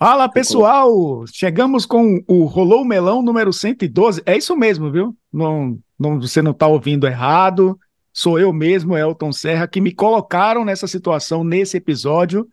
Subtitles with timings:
[0.00, 4.22] Fala pessoal, chegamos com o Rolou Melão número 112.
[4.24, 5.16] É isso mesmo, viu?
[5.32, 7.76] Não, não, você não está ouvindo errado.
[8.12, 12.46] Sou eu mesmo, Elton Serra, que me colocaram nessa situação, nesse episódio,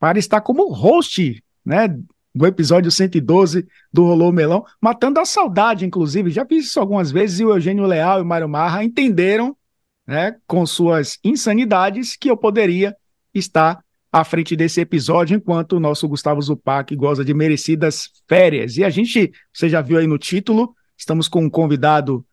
[0.00, 1.94] para estar como host, né?
[2.34, 6.30] Do episódio 112 do Rolou Melão, matando a saudade, inclusive.
[6.30, 9.54] Já fiz isso algumas vezes e o Eugênio Leal e o Mário Marra entenderam,
[10.06, 12.96] né, com suas insanidades, que eu poderia
[13.34, 18.76] estar à frente desse episódio, enquanto o nosso Gustavo Zupac goza de merecidas férias.
[18.76, 22.24] E a gente, você já viu aí no título, estamos com um convidado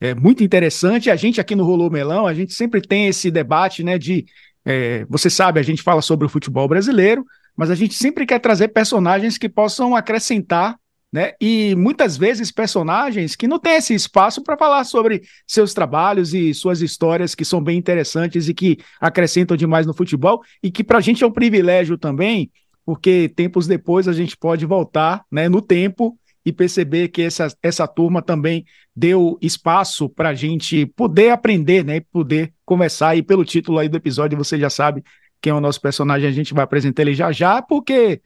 [0.00, 1.10] é, muito interessante.
[1.10, 4.24] A gente aqui no Rolô Melão, a gente sempre tem esse debate, né, de,
[4.64, 7.24] é, você sabe, a gente fala sobre o futebol brasileiro,
[7.56, 10.76] mas a gente sempre quer trazer personagens que possam acrescentar
[11.16, 11.32] né?
[11.40, 16.52] E muitas vezes personagens que não têm esse espaço para falar sobre seus trabalhos e
[16.52, 20.98] suas histórias que são bem interessantes e que acrescentam demais no futebol e que para
[20.98, 22.50] a gente é um privilégio também,
[22.84, 27.88] porque tempos depois a gente pode voltar, né, no tempo e perceber que essa, essa
[27.88, 33.78] turma também deu espaço para a gente poder aprender, né, poder conversar e pelo título
[33.78, 35.02] aí do episódio você já sabe
[35.40, 38.20] quem é o nosso personagem, a gente vai apresentar ele já já, porque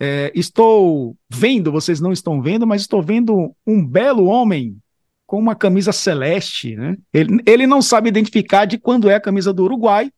[0.00, 4.78] é, estou vendo, vocês não estão vendo, mas estou vendo um belo homem
[5.26, 6.96] com uma camisa celeste, né?
[7.12, 10.10] Ele, ele não sabe identificar de quando é a camisa do Uruguai,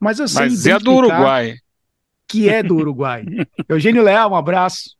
[0.00, 1.54] mas eu sei Mas é do Uruguai.
[2.26, 3.24] Que é do Uruguai.
[3.68, 4.96] Eugênio Leal, um abraço.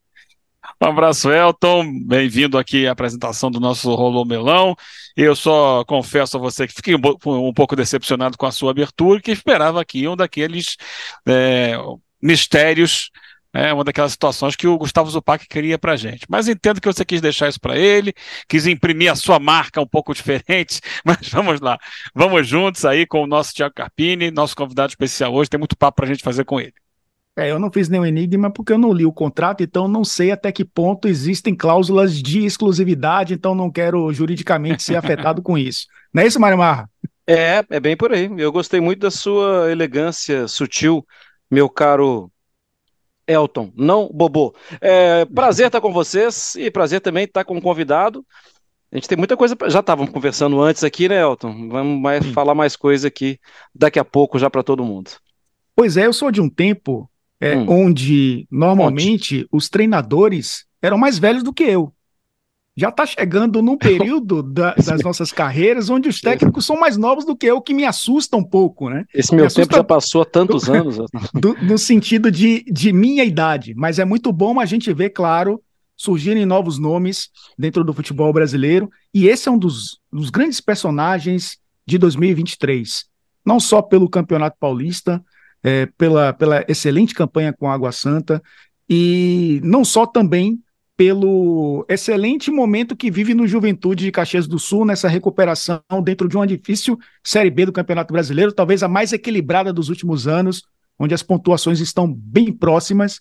[0.81, 2.05] Um abraço, Elton.
[2.05, 4.77] Bem-vindo aqui à apresentação do nosso Rolô Melão.
[5.17, 9.21] Eu só confesso a você que fiquei um, um pouco decepcionado com a sua abertura,
[9.21, 10.77] que esperava aqui um daqueles
[11.27, 11.77] é,
[12.23, 13.11] mistérios
[13.67, 16.27] é uma daquelas situações que o Gustavo Zupac queria para gente.
[16.29, 18.13] Mas entendo que você quis deixar isso para ele,
[18.49, 21.79] quis imprimir a sua marca um pouco diferente, mas vamos lá.
[22.15, 25.51] Vamos juntos aí com o nosso Tiago Carpini, nosso convidado especial hoje.
[25.51, 26.75] Tem muito papo para a gente fazer com ele.
[27.37, 30.33] É, eu não fiz nenhum enigma porque eu não li o contrato, então não sei
[30.33, 35.87] até que ponto existem cláusulas de exclusividade, então não quero juridicamente ser afetado com isso.
[36.13, 36.91] Não é isso, Mário Marra?
[37.25, 38.29] É, é bem por aí.
[38.39, 41.07] Eu gostei muito da sua elegância sutil,
[41.49, 42.29] meu caro
[43.29, 44.55] Elton, não Bobô.
[44.81, 48.25] É, prazer estar com vocês e prazer também estar com o convidado.
[48.91, 51.69] A gente tem muita coisa, já estávamos conversando antes aqui, né, Elton?
[51.69, 53.39] Vamos mais, falar mais coisa aqui
[53.75, 55.11] daqui a pouco já para todo mundo.
[55.77, 57.09] Pois é, eu sou de um tempo
[57.39, 57.67] é, hum.
[57.69, 59.49] onde normalmente Onde?
[59.53, 61.93] os treinadores eram mais velhos do que eu
[62.79, 67.25] já está chegando num período da, das nossas carreiras onde os técnicos são mais novos
[67.25, 69.05] do que eu, que me assusta um pouco, né?
[69.13, 70.97] Esse meu tempo já passou há tantos do, anos.
[71.35, 75.61] Do, no sentido de, de minha idade, mas é muito bom a gente ver, claro,
[75.97, 81.59] surgirem novos nomes dentro do futebol brasileiro, e esse é um dos, dos grandes personagens
[81.85, 83.07] de 2023.
[83.45, 85.21] Não só pelo Campeonato Paulista,
[85.65, 88.41] é, pela, pela excelente campanha com a Água Santa,
[88.89, 90.61] e não só também
[90.99, 96.37] pelo excelente momento que vive no Juventude de Caxias do Sul, nessa recuperação dentro de
[96.37, 100.65] uma difícil Série B do Campeonato Brasileiro, talvez a mais equilibrada dos últimos anos,
[100.99, 103.21] onde as pontuações estão bem próximas,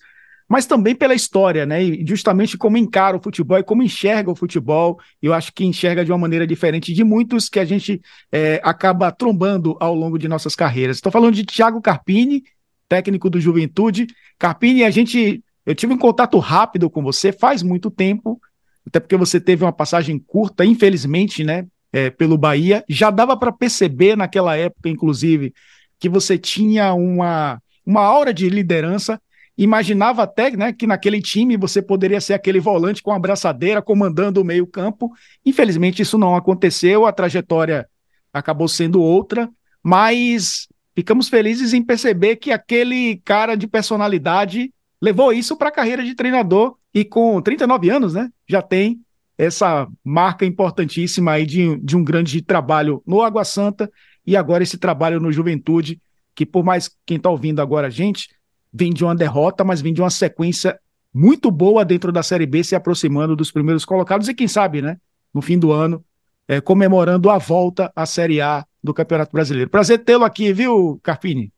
[0.50, 1.84] mas também pela história, né?
[1.84, 5.00] E justamente como encara o futebol e como enxerga o futebol.
[5.22, 8.02] Eu acho que enxerga de uma maneira diferente de muitos que a gente
[8.32, 10.98] é, acaba trombando ao longo de nossas carreiras.
[10.98, 12.44] Estou falando de Thiago Carpini,
[12.90, 14.08] técnico do Juventude.
[14.40, 18.40] Carpini, a gente eu tive um contato rápido com você faz muito tempo,
[18.88, 22.86] até porque você teve uma passagem curta, infelizmente, né, é, pelo Bahia.
[22.88, 25.54] Já dava para perceber naquela época, inclusive,
[26.00, 29.22] que você tinha uma, uma aura de liderança.
[29.58, 34.42] Imaginava até né, que naquele time você poderia ser aquele volante com a abraçadeira comandando
[34.42, 35.12] o meio-campo.
[35.46, 37.86] Infelizmente, isso não aconteceu, a trajetória
[38.32, 39.50] acabou sendo outra,
[39.84, 44.72] mas ficamos felizes em perceber que aquele cara de personalidade
[45.02, 49.00] levou isso para a carreira de treinador e com 39 anos, né, já tem
[49.38, 53.92] essa marca importantíssima aí de, de um grande trabalho no Água Santa
[54.26, 56.02] e agora esse trabalho no Juventude,
[56.36, 58.30] que por mais quem está ouvindo agora a gente,
[58.74, 60.80] vem de uma derrota, mas vem de uma sequência
[61.14, 64.98] muito boa dentro da Série B, se aproximando dos primeiros colocados e quem sabe, né,
[65.34, 66.04] no fim do ano,
[66.48, 69.70] é, comemorando a volta à Série A do Campeonato Brasileiro.
[69.70, 71.52] Prazer tê-lo aqui, viu, Carpini?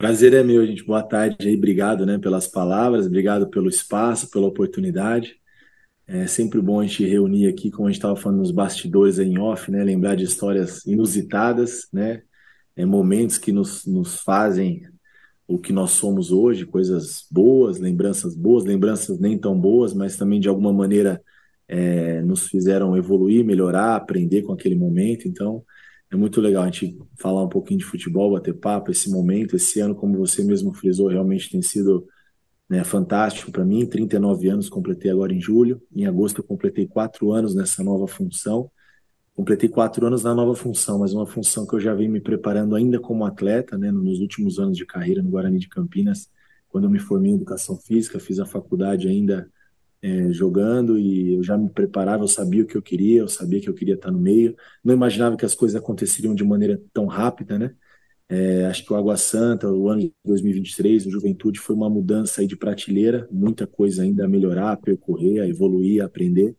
[0.00, 0.82] Prazer é meu, gente.
[0.82, 1.54] Boa tarde aí.
[1.54, 5.36] Obrigado, né, pelas palavras, obrigado pelo espaço, pela oportunidade.
[6.06, 9.38] É sempre bom a gente reunir aqui, como a gente estava falando nos bastidores em
[9.38, 12.22] off, né, lembrar de histórias inusitadas, né,
[12.74, 14.88] é, momentos que nos, nos fazem
[15.46, 20.40] o que nós somos hoje, coisas boas, lembranças boas, lembranças nem tão boas, mas também
[20.40, 21.22] de alguma maneira
[21.68, 25.28] é, nos fizeram evoluir, melhorar, aprender com aquele momento.
[25.28, 25.62] Então,
[26.10, 29.78] é muito legal a gente falar um pouquinho de futebol, bater papo, esse momento, esse
[29.80, 32.06] ano, como você mesmo frisou, realmente tem sido
[32.68, 33.86] né, fantástico para mim.
[33.86, 35.80] 39 anos, completei agora em julho.
[35.94, 38.70] Em agosto, eu completei quatro anos nessa nova função.
[39.34, 42.74] Completei quatro anos na nova função, mas uma função que eu já venho me preparando
[42.74, 46.28] ainda como atleta, né, nos últimos anos de carreira no Guarani de Campinas,
[46.68, 49.48] quando eu me formei em educação física, fiz a faculdade ainda
[50.02, 53.60] é, jogando e eu já me preparava, eu sabia o que eu queria, eu sabia
[53.60, 54.56] que eu queria estar no meio.
[54.84, 57.74] Não imaginava que as coisas aconteceriam de maneira tão rápida, né?
[58.28, 62.40] É, acho que o Água Santa, o ano de 2023, o Juventude, foi uma mudança
[62.40, 66.56] aí de prateleira, muita coisa ainda a melhorar, a percorrer, a evoluir, a aprender,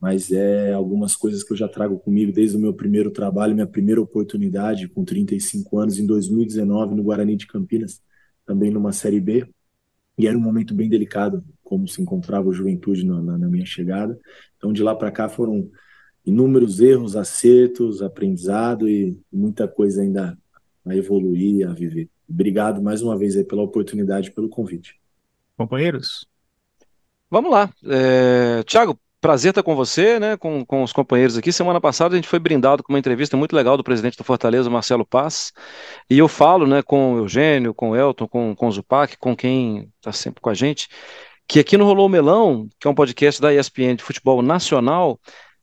[0.00, 3.66] mas é algumas coisas que eu já trago comigo desde o meu primeiro trabalho, minha
[3.66, 8.02] primeira oportunidade com 35 anos, em 2019, no Guarani de Campinas,
[8.44, 9.48] também numa Série B,
[10.18, 13.66] e era um momento bem delicado, como se encontrava o Juventude na, na, na minha
[13.66, 14.18] chegada.
[14.56, 15.68] Então, de lá para cá foram
[16.24, 20.38] inúmeros erros, acertos, aprendizado e muita coisa ainda
[20.84, 22.08] a evoluir, a viver.
[22.28, 24.98] Obrigado mais uma vez aí pela oportunidade, pelo convite.
[25.56, 26.26] Companheiros?
[27.28, 27.68] Vamos lá.
[27.84, 28.62] É...
[28.62, 31.52] Tiago, prazer estar com você, né, com, com os companheiros aqui.
[31.52, 34.70] Semana passada a gente foi brindado com uma entrevista muito legal do presidente do Fortaleza,
[34.70, 35.52] Marcelo Paz,
[36.08, 39.34] e eu falo, né, com o Eugênio, com o Elton, com, com o Zupac, com
[39.34, 40.88] quem está sempre com a gente,
[41.46, 45.20] que aqui no Rolou Melão, que é um podcast da ESPN de futebol nacional,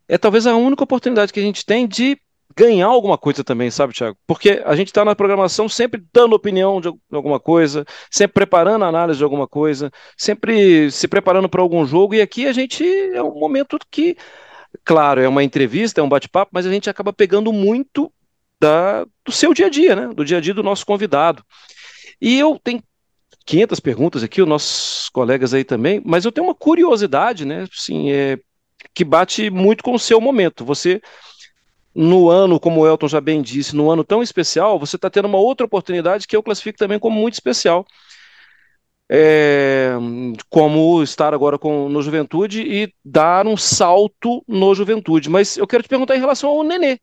[0.08, 2.18] é talvez a única oportunidade que a gente tem de
[2.56, 4.18] ganhar alguma coisa também, sabe, Thiago?
[4.28, 9.18] Porque a gente está na programação sempre dando opinião de alguma coisa, sempre preparando análise
[9.18, 13.34] de alguma coisa, sempre se preparando para algum jogo, e aqui a gente é um
[13.40, 14.16] momento que,
[14.84, 18.12] claro, é uma entrevista, é um bate-papo, mas a gente acaba pegando muito
[18.60, 20.10] da, do seu dia a dia, né?
[20.14, 21.44] Do dia a dia do nosso convidado.
[22.22, 22.82] E eu tenho
[23.46, 27.68] 500 perguntas aqui, os nossos colegas aí também, mas eu tenho uma curiosidade, né?
[27.72, 28.40] Assim, é,
[28.94, 30.66] que bate muito com o seu momento.
[30.66, 31.02] Você
[31.96, 35.28] no ano, como o Elton já bem disse, no ano tão especial, você está tendo
[35.28, 37.86] uma outra oportunidade que eu classifico também como muito especial.
[39.10, 39.92] É,
[40.50, 45.30] como estar agora com, no Juventude e dar um salto no Juventude.
[45.30, 46.98] Mas eu quero te perguntar em relação ao Nenê.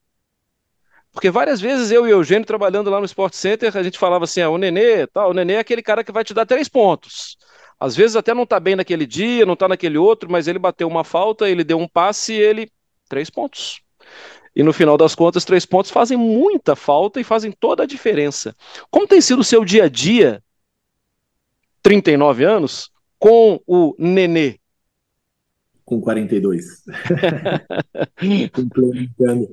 [1.12, 4.24] Porque várias vezes eu e o Eugênio trabalhando lá no Sport Center, a gente falava
[4.24, 6.68] assim: ah, o Nenê, tá, o Nenê é aquele cara que vai te dar três
[6.68, 7.36] pontos.
[7.78, 10.86] Às vezes até não está bem naquele dia, não está naquele outro, mas ele bateu
[10.86, 12.70] uma falta, ele deu um passe e ele.
[13.08, 13.80] Três pontos.
[14.54, 18.54] E no final das contas, três pontos fazem muita falta e fazem toda a diferença.
[18.90, 20.42] Como tem sido o seu dia a dia,
[21.82, 24.58] 39 anos, com o Nenê?
[25.84, 26.84] Com 42.
[28.54, 29.48] Complementando.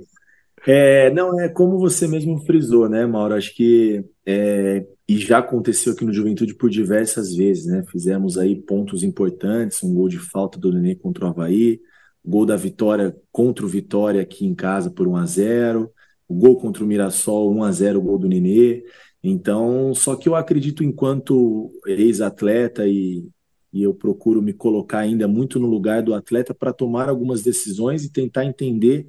[0.70, 3.34] É, não, é como você mesmo frisou, né, Mauro?
[3.36, 7.86] Acho que é, e já aconteceu aqui no Juventude por diversas vezes, né?
[7.90, 11.80] Fizemos aí pontos importantes, um gol de falta do Nenê contra o Havaí,
[12.26, 15.90] gol da vitória contra o Vitória aqui em casa por 1 a 0
[16.28, 18.84] o gol contra o Mirassol 1 a 0 o gol do Nenê.
[19.24, 23.26] Então, só que eu acredito enquanto ex-atleta e,
[23.72, 28.04] e eu procuro me colocar ainda muito no lugar do atleta para tomar algumas decisões
[28.04, 29.08] e tentar entender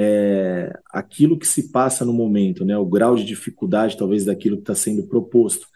[0.00, 2.78] é, aquilo que se passa no momento, né?
[2.78, 5.66] O grau de dificuldade talvez daquilo que está sendo proposto.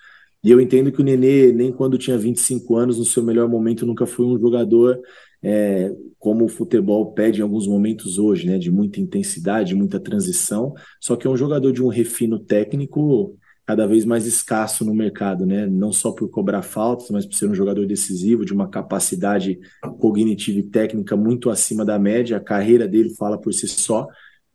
[0.44, 3.84] E eu entendo que o Nenê, nem quando tinha 25 anos, no seu melhor momento,
[3.84, 5.00] nunca foi um jogador
[5.42, 10.72] é, como o futebol pede em alguns momentos hoje, né, de muita intensidade, muita transição,
[11.00, 15.46] só que é um jogador de um refino técnico cada vez mais escasso no mercado,
[15.46, 19.58] né, não só por cobrar faltas, mas por ser um jogador decisivo, de uma capacidade
[19.98, 24.08] cognitiva e técnica muito acima da média, a carreira dele fala por si só,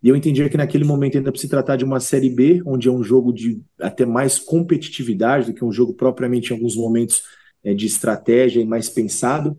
[0.04, 2.92] e eu entendia que naquele momento ainda se tratar de uma Série B, onde é
[2.92, 7.24] um jogo de até mais competitividade do que um jogo propriamente em alguns momentos
[7.64, 9.58] é, de estratégia e mais pensado,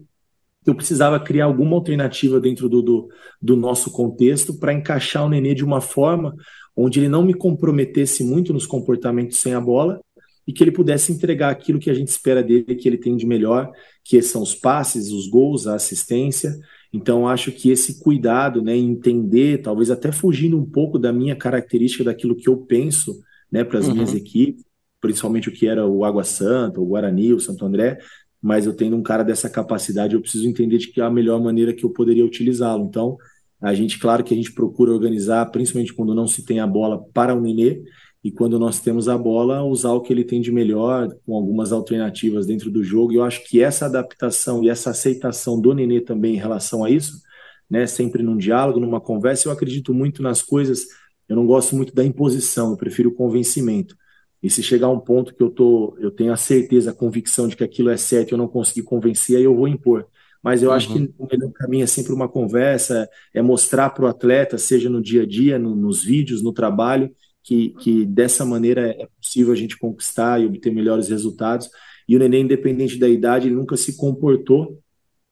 [0.65, 3.09] eu precisava criar alguma alternativa dentro do, do,
[3.41, 6.37] do nosso contexto para encaixar o Nenê de uma forma
[6.81, 10.01] onde ele não me comprometesse muito nos comportamentos sem a bola
[10.47, 13.27] e que ele pudesse entregar aquilo que a gente espera dele, que ele tem de
[13.27, 13.71] melhor,
[14.05, 16.57] que são os passes, os gols, a assistência.
[16.93, 22.05] Então, acho que esse cuidado, né, entender, talvez até fugindo um pouco da minha característica,
[22.05, 23.21] daquilo que eu penso
[23.51, 23.95] né, para as uhum.
[23.95, 24.65] minhas equipes,
[25.01, 27.99] principalmente o que era o Água Santa, o Guarani, o Santo André,
[28.41, 31.43] mas eu tendo um cara dessa capacidade, eu preciso entender de que é a melhor
[31.43, 32.85] maneira que eu poderia utilizá-lo.
[32.85, 33.19] Então,
[33.61, 37.03] a gente, claro que a gente procura organizar, principalmente quando não se tem a bola
[37.13, 37.83] para o Nenê,
[38.23, 41.73] e quando nós temos a bola, usar o que ele tem de melhor, com algumas
[41.73, 43.13] alternativas dentro do jogo.
[43.13, 46.91] E eu acho que essa adaptação e essa aceitação do Nenê também em relação a
[46.91, 47.23] isso,
[47.71, 50.87] né, sempre num diálogo, numa conversa, eu acredito muito nas coisas,
[51.29, 53.97] eu não gosto muito da imposição, eu prefiro o convencimento.
[54.43, 57.49] E se chegar a um ponto que eu tô, eu tenho a certeza, a convicção
[57.49, 60.07] de que aquilo é certo eu não consegui convencer, aí eu vou impor.
[60.43, 60.75] Mas eu uhum.
[60.77, 61.13] acho que uhum.
[61.19, 65.23] o melhor caminho é sempre uma conversa, é mostrar para o atleta, seja no dia
[65.23, 67.11] a dia, no, nos vídeos, no trabalho,
[67.43, 71.69] que, que dessa maneira é possível a gente conquistar e obter melhores resultados.
[72.09, 74.79] e o Nenê, independente da idade, ele nunca se comportou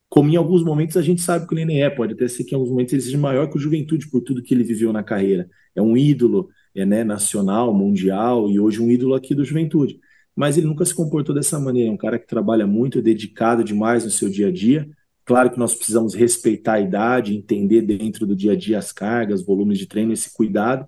[0.09, 2.55] como em alguns momentos a gente sabe que o Nenê é, pode até ser que
[2.55, 5.03] em alguns momentos ele seja maior que o Juventude por tudo que ele viveu na
[5.03, 5.49] carreira.
[5.75, 9.99] É um ídolo é, né, nacional, mundial e hoje um ídolo aqui do Juventude.
[10.37, 13.65] Mas ele nunca se comportou dessa maneira, é um cara que trabalha muito, é dedicado
[13.65, 14.89] demais no seu dia a dia.
[15.25, 19.45] Claro que nós precisamos respeitar a idade, entender dentro do dia a dia as cargas,
[19.45, 20.87] volumes de treino, esse cuidado,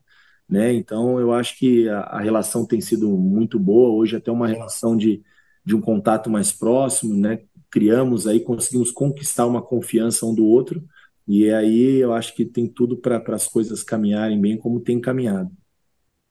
[0.48, 0.72] né?
[0.74, 4.96] Então eu acho que a, a relação tem sido muito boa, hoje até uma relação
[4.96, 5.22] de,
[5.64, 7.40] de um contato mais próximo, né?
[7.70, 10.84] criamos aí, conseguimos conquistar uma confiança um do outro,
[11.26, 15.50] e aí eu acho que tem tudo para as coisas caminharem bem como tem caminhado.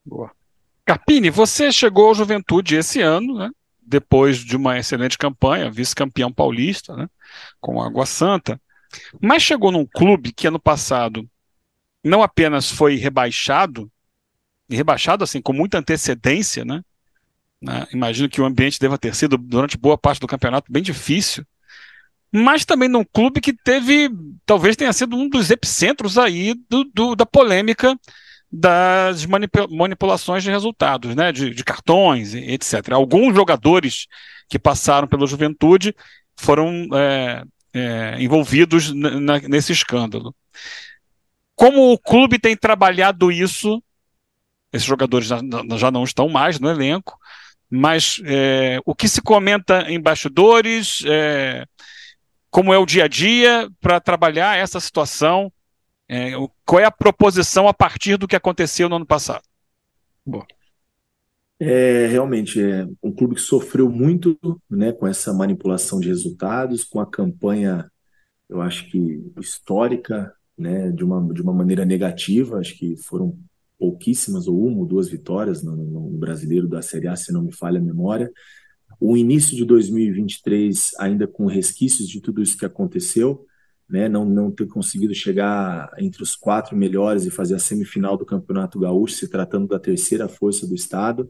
[0.04, 0.37] Boa.
[0.88, 3.50] Carpini, você chegou à juventude esse ano, né?
[3.82, 7.10] depois de uma excelente campanha, vice-campeão paulista, né?
[7.60, 8.60] com Água Santa,
[9.22, 11.30] mas chegou num clube que ano passado
[12.02, 13.92] não apenas foi rebaixado,
[14.70, 16.82] e rebaixado assim com muita antecedência, né?
[17.62, 17.86] Né?
[17.92, 21.46] Imagino que o ambiente deva ter sido, durante boa parte do campeonato, bem difícil.
[22.32, 24.10] Mas também num clube que teve,
[24.46, 27.98] talvez tenha sido um dos epicentros aí do, do da polêmica
[28.52, 31.32] das manipulações de resultados, né?
[31.32, 32.94] de, de cartões, etc.
[32.94, 34.08] Alguns jogadores
[34.50, 35.94] que passaram pela juventude
[36.38, 40.34] foram é, é, envolvidos nesse escândalo.
[41.56, 43.82] Como o clube tem trabalhado isso,
[44.72, 45.40] esses jogadores já,
[45.78, 47.18] já não estão mais no elenco,
[47.70, 51.66] mas é, o que se comenta em bastidores, é,
[52.50, 55.52] como é o dia a dia para trabalhar essa situação,
[56.10, 56.32] é,
[56.66, 59.44] qual é a proposição a partir do que aconteceu no ano passado?
[60.26, 60.44] Bom.
[61.60, 64.38] É, realmente, é um clube que sofreu muito
[64.70, 67.90] né, com essa manipulação de resultados, com a campanha,
[68.48, 73.38] eu acho que histórica, né, de, uma, de uma maneira negativa, acho que foram
[73.80, 77.52] pouquíssimas, ou uma ou duas vitórias no, no, brasileiro da Série A, se não me
[77.52, 78.32] falha a memória.
[79.00, 83.47] O início de 2023, ainda com resquícios de tudo isso que aconteceu,
[83.90, 88.26] né, não, não ter conseguido chegar entre os quatro melhores e fazer a semifinal do
[88.26, 91.30] Campeonato Gaúcho, se tratando da terceira força do estado.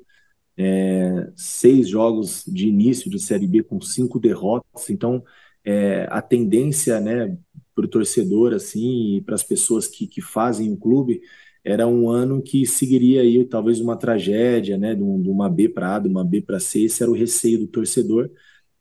[0.57, 5.23] É, seis jogos de início de Série B com cinco derrotas, então
[5.63, 7.37] é, a tendência né,
[7.75, 11.21] para o torcedor assim, e para as pessoas que, que fazem o clube
[11.63, 15.99] era um ano que seguiria aí talvez uma tragédia, né, de, uma B para A,
[15.99, 18.31] de uma B para C, esse era o receio do torcedor,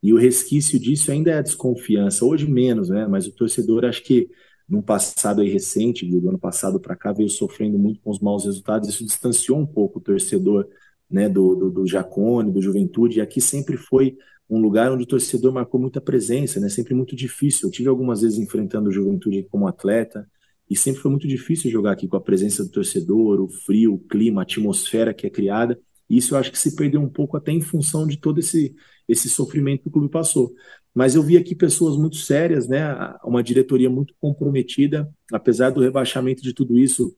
[0.01, 4.03] e o resquício disso ainda é a desconfiança, hoje menos, né, mas o torcedor acho
[4.03, 4.29] que
[4.67, 8.45] num passado aí recente, do ano passado para cá, veio sofrendo muito com os maus
[8.45, 10.67] resultados, isso distanciou um pouco o torcedor,
[11.09, 14.17] né, do, do, do Jacone, do Juventude, e aqui sempre foi
[14.49, 18.21] um lugar onde o torcedor marcou muita presença, né, sempre muito difícil, eu tive algumas
[18.21, 20.27] vezes enfrentando o Juventude como atleta,
[20.69, 23.99] e sempre foi muito difícil jogar aqui com a presença do torcedor, o frio, o
[23.99, 25.79] clima, a atmosfera que é criada.
[26.09, 28.75] E isso eu acho que se perdeu um pouco até em função de todo esse,
[29.07, 30.53] esse sofrimento que o clube passou.
[30.93, 33.15] Mas eu vi aqui pessoas muito sérias, né?
[33.23, 37.15] Uma diretoria muito comprometida, apesar do rebaixamento de tudo isso,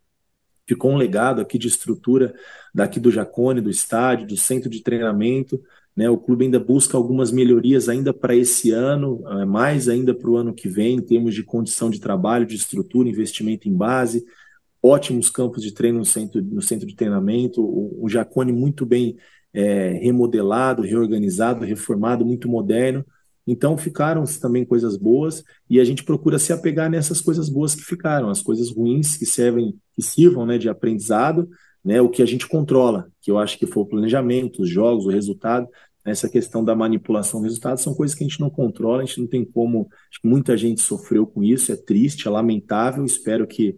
[0.67, 2.33] ficou um legado aqui de estrutura
[2.75, 5.59] daqui do Jacone, do estádio, do centro de treinamento.
[5.95, 10.29] Né, o clube ainda busca algumas melhorias ainda para esse ano, é, mais ainda para
[10.29, 14.23] o ano que vem, em termos de condição de trabalho, de estrutura, investimento em base,
[14.81, 19.17] ótimos campos de treino no centro, no centro de treinamento, o, o Jacone muito bem
[19.59, 23.05] é, remodelado, reorganizado, reformado, muito moderno.
[23.45, 27.81] Então ficaram também coisas boas e a gente procura se apegar nessas coisas boas que
[27.81, 31.49] ficaram, as coisas ruins que servem, que sirvam né, de aprendizado,
[31.83, 35.05] né, o que a gente controla, que eu acho que foi o planejamento, os jogos,
[35.05, 35.67] o resultado,
[36.05, 39.19] essa questão da manipulação do resultado são coisas que a gente não controla, a gente
[39.19, 39.89] não tem como.
[40.23, 43.03] Muita gente sofreu com isso, é triste, é lamentável.
[43.03, 43.77] Espero que,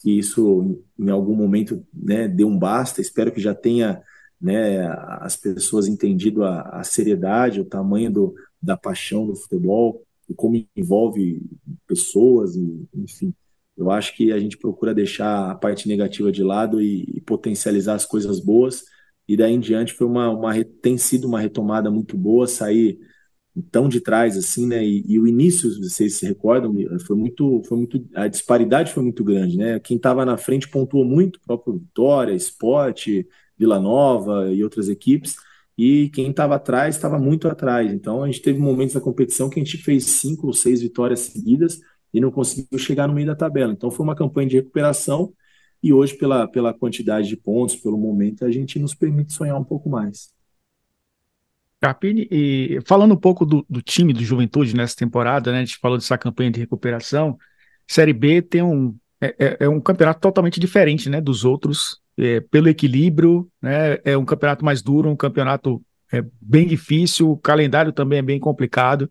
[0.00, 3.00] que isso em algum momento né, dê um basta.
[3.00, 4.02] Espero que já tenha
[4.40, 4.86] né,
[5.20, 10.64] as pessoas entendido a, a seriedade, o tamanho do, da paixão do futebol e como
[10.76, 11.42] envolve
[11.86, 13.34] pessoas, e, enfim.
[13.76, 17.94] Eu acho que a gente procura deixar a parte negativa de lado e, e potencializar
[17.94, 18.84] as coisas boas
[19.30, 22.98] e daí em diante foi uma, uma tem sido uma retomada muito boa, sair
[23.70, 24.84] tão de trás assim, né?
[24.84, 26.74] E, e, o início, vocês se recordam,
[27.06, 29.78] foi muito, foi muito, a disparidade foi muito grande, né?
[29.78, 33.24] Quem estava na frente pontuou muito, próprio Vitória, Esporte,
[33.60, 35.36] Vila Nova e outras equipes,
[35.76, 37.92] e quem estava atrás estava muito atrás.
[37.92, 41.20] Então a gente teve momentos da competição que a gente fez cinco ou seis vitórias
[41.20, 41.78] seguidas
[42.12, 43.72] e não conseguiu chegar no meio da tabela.
[43.72, 45.34] Então foi uma campanha de recuperação
[45.82, 49.64] e hoje, pela, pela quantidade de pontos, pelo momento, a gente nos permite sonhar um
[49.64, 50.30] pouco mais.
[51.80, 55.58] Carpini, e falando um pouco do, do, time do Juventude nessa temporada, né?
[55.58, 57.38] A gente falou dessa campanha de recuperação.
[57.86, 62.40] Série B tem um é, é, é um campeonato totalmente diferente, né, dos outros, é,
[62.40, 63.98] pelo equilíbrio, né?
[64.04, 68.38] É um campeonato mais duro, um campeonato é bem difícil, o calendário também é bem
[68.38, 69.10] complicado.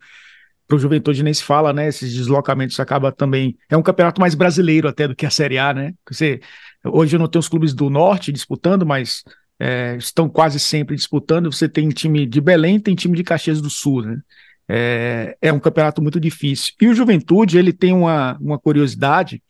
[0.67, 1.87] Para o Juventude nem se fala, né?
[1.87, 3.57] Esses deslocamentos acaba também.
[3.69, 5.93] É um campeonato mais brasileiro até do que a Série A, né?
[6.07, 6.39] Você,
[6.85, 9.23] hoje não tem os clubes do Norte disputando, mas
[9.59, 11.51] é, estão quase sempre disputando.
[11.51, 14.19] Você tem time de Belém, tem time de Caxias do Sul, né?
[14.67, 16.73] É, é um campeonato muito difícil.
[16.79, 19.41] E o Juventude, ele tem uma, uma curiosidade,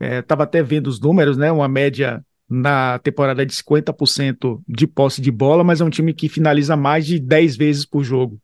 [0.00, 1.52] estava é, até vendo os números, né?
[1.52, 2.20] Uma média
[2.50, 7.06] na temporada de 50% de posse de bola, mas é um time que finaliza mais
[7.06, 8.40] de 10 vezes por jogo.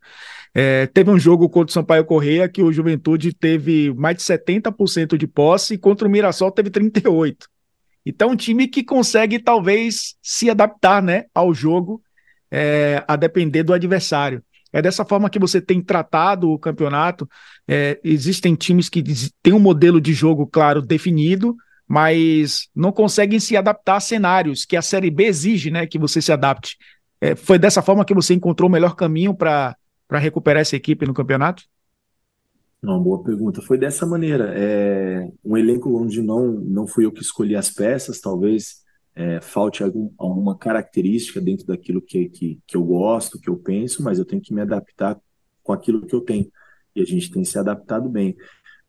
[0.54, 5.18] É, teve um jogo contra o Sampaio Correia que o Juventude teve mais de 70%
[5.18, 7.46] de posse e contra o Mirassol teve 38%.
[8.06, 12.00] Então, um time que consegue talvez se adaptar né, ao jogo,
[12.48, 14.40] é, a depender do adversário.
[14.72, 17.28] É dessa forma que você tem tratado o campeonato.
[17.66, 19.02] É, existem times que
[19.42, 21.56] têm um modelo de jogo, claro, definido,
[21.86, 26.20] mas não conseguem se adaptar a cenários que a Série B exige né, que você
[26.20, 26.76] se adapte.
[27.20, 29.76] É, foi dessa forma que você encontrou o melhor caminho para
[30.10, 31.64] recuperar essa equipe no campeonato?
[32.82, 33.62] Uma boa pergunta.
[33.62, 34.52] Foi dessa maneira.
[34.54, 39.82] É um elenco onde não, não fui eu que escolhi as peças, talvez é, falte
[39.82, 44.24] algum, alguma característica dentro daquilo que, que, que eu gosto, que eu penso, mas eu
[44.24, 45.18] tenho que me adaptar
[45.62, 46.50] com aquilo que eu tenho.
[46.94, 48.36] E a gente tem se adaptado bem.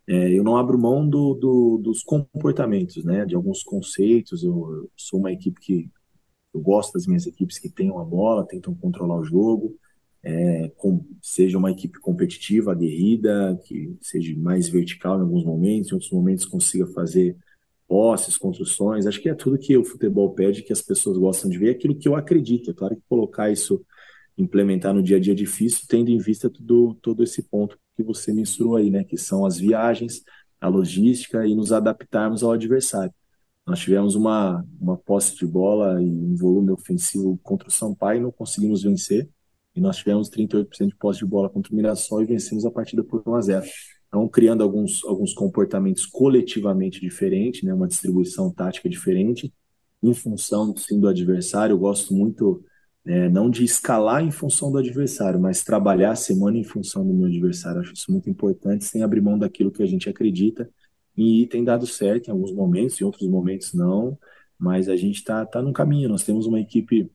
[0.08, 4.42] É, eu não abro mão do, do, dos comportamentos, né, de alguns conceitos.
[4.44, 5.90] Eu, eu, sou uma equipe que
[6.54, 9.76] eu gosto das minhas equipes que tenham a bola, tentam controlar o jogo,
[10.24, 15.96] é, com, seja uma equipe competitiva, aguerrida, que seja mais vertical em alguns momentos, em
[15.96, 17.36] outros momentos consiga fazer
[17.88, 19.06] posses, construções.
[19.06, 21.72] Acho que é tudo que o futebol pede, que as pessoas gostam de ver, é
[21.72, 22.72] aquilo que eu acredito.
[22.72, 23.86] É claro que colocar isso
[24.38, 28.32] implementar no dia a dia difícil, tendo em vista tudo, todo esse ponto que você
[28.32, 29.04] mencionou aí, né?
[29.04, 30.24] Que são as viagens,
[30.62, 33.14] a logística e nos adaptarmos ao adversário.
[33.66, 38.32] Nós tivemos uma, uma posse de bola e um volume ofensivo contra o Sampaio não
[38.32, 39.28] conseguimos vencer.
[39.76, 43.04] E nós tivemos 38% de posse de bola contra o Mirassol e vencemos a partida
[43.04, 43.66] por 1 a 0.
[44.08, 47.74] Então, criando alguns, alguns comportamentos coletivamente diferentes, né?
[47.74, 49.54] Uma distribuição tática diferente,
[50.02, 51.74] em função sim, do adversário.
[51.74, 52.64] Eu gosto muito
[53.08, 57.14] é, não de escalar em função do adversário, mas trabalhar a semana em função do
[57.14, 57.80] meu adversário.
[57.80, 60.70] Acho isso muito importante, sem abrir mão daquilo que a gente acredita.
[61.16, 64.18] E tem dado certo em alguns momentos, em outros momentos não,
[64.60, 66.10] mas a gente está tá no caminho.
[66.10, 67.10] Nós temos uma equipe,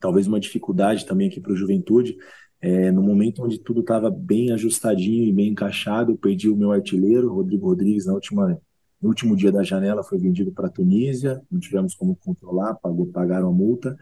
[0.00, 2.16] talvez uma dificuldade também aqui para o Juventude.
[2.60, 6.72] É, no momento onde tudo estava bem ajustadinho e bem encaixado, eu perdi o meu
[6.72, 8.60] artilheiro, Rodrigo Rodrigues, na última,
[9.00, 13.06] no último dia da janela, foi vendido para a Tunísia, não tivemos como controlar, pagou,
[13.06, 13.96] pagaram a multa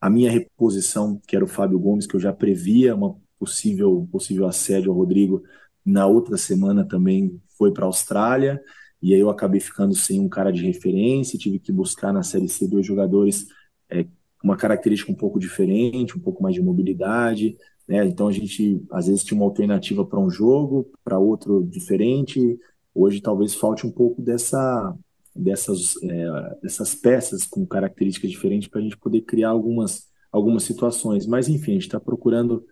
[0.00, 4.46] a minha reposição, que era o Fábio Gomes, que eu já previa uma possível, possível
[4.46, 5.42] assédio ao Rodrigo,
[5.84, 8.62] na outra semana também foi para a Austrália,
[9.02, 12.48] e aí eu acabei ficando sem um cara de referência, tive que buscar na Série
[12.48, 13.46] C dois jogadores
[13.88, 14.06] é,
[14.42, 17.56] uma característica um pouco diferente, um pouco mais de mobilidade,
[17.88, 18.06] né?
[18.06, 22.58] Então a gente às vezes tinha uma alternativa para um jogo, para outro diferente.
[22.94, 24.94] Hoje talvez falte um pouco dessa
[25.40, 31.26] dessas, é, dessas peças com características diferentes para a gente poder criar algumas, algumas situações.
[31.26, 32.64] Mas, enfim, a gente está procurando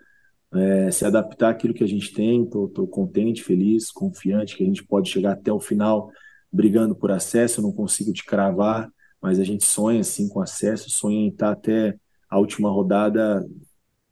[0.55, 2.45] é, se adaptar àquilo que a gente tem.
[2.45, 6.11] Estou contente, feliz, confiante que a gente pode chegar até o final
[6.53, 7.61] brigando por acesso.
[7.61, 11.53] Eu não consigo te cravar, mas a gente sonha sim com acesso, sonha em estar
[11.53, 11.97] até
[12.31, 13.47] a última rodada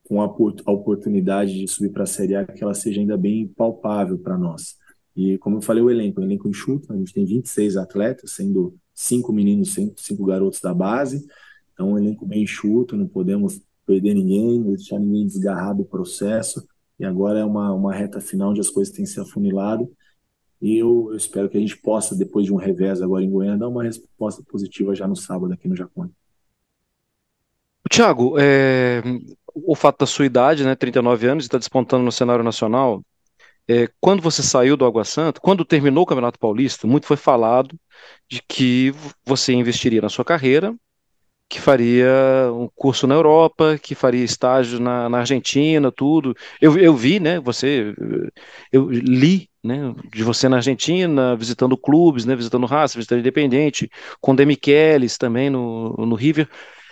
[0.04, 3.48] com a, a oportunidade de subir para a Série A, que ela seja ainda bem
[3.48, 4.76] palpável para nós.
[5.16, 8.76] E como eu falei, o elenco, o elenco enxuto, a gente tem 26 atletas, sendo
[8.94, 11.26] cinco meninos, cinco garotos da base.
[11.72, 16.66] Então, um elenco bem enxuto, não podemos perder ninguém, não deixar ninguém desgarrado do processo.
[16.98, 19.90] E agora é uma, uma reta final onde as coisas têm se afunilado.
[20.60, 23.58] E eu, eu espero que a gente possa, depois de um revés agora em Goiânia,
[23.58, 26.10] dar uma resposta positiva já no sábado aqui no Jacone.
[27.90, 29.02] Tiago, é,
[29.54, 33.02] o fato da sua idade, né, 39 anos, está despontando no cenário nacional,
[33.68, 37.78] é, quando você saiu do Água Santa, quando terminou o Campeonato Paulista, muito foi falado
[38.28, 40.74] de que você investiria na sua carreira,
[41.48, 42.08] que faria
[42.52, 46.34] um curso na Europa, que faria estágio na, na Argentina, tudo.
[46.60, 47.94] Eu, eu vi, né, você,
[48.72, 53.88] eu li, né, de você na Argentina, visitando clubes, né, visitando Raça, visitando Independente,
[54.20, 56.48] com Demichelis também no, no River.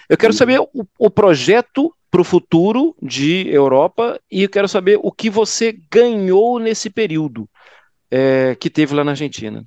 [0.08, 4.98] Eu quero saber o, o projeto para o futuro de Europa e eu quero saber
[5.02, 7.48] o que você ganhou nesse período
[8.10, 9.64] é, que teve lá na Argentina.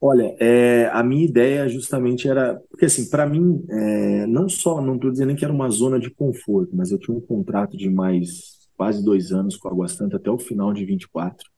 [0.00, 2.60] Olha, é, a minha ideia justamente era.
[2.70, 6.10] Porque, assim, para mim, é, não só, não estou dizendo que era uma zona de
[6.10, 10.16] conforto, mas eu tinha um contrato de mais quase dois anos com a Água Santa
[10.16, 11.50] até o final de 24,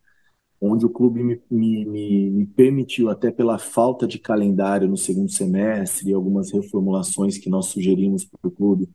[0.60, 5.30] onde o clube me, me, me, me permitiu, até pela falta de calendário no segundo
[5.30, 8.88] semestre e algumas reformulações que nós sugerimos para o clube,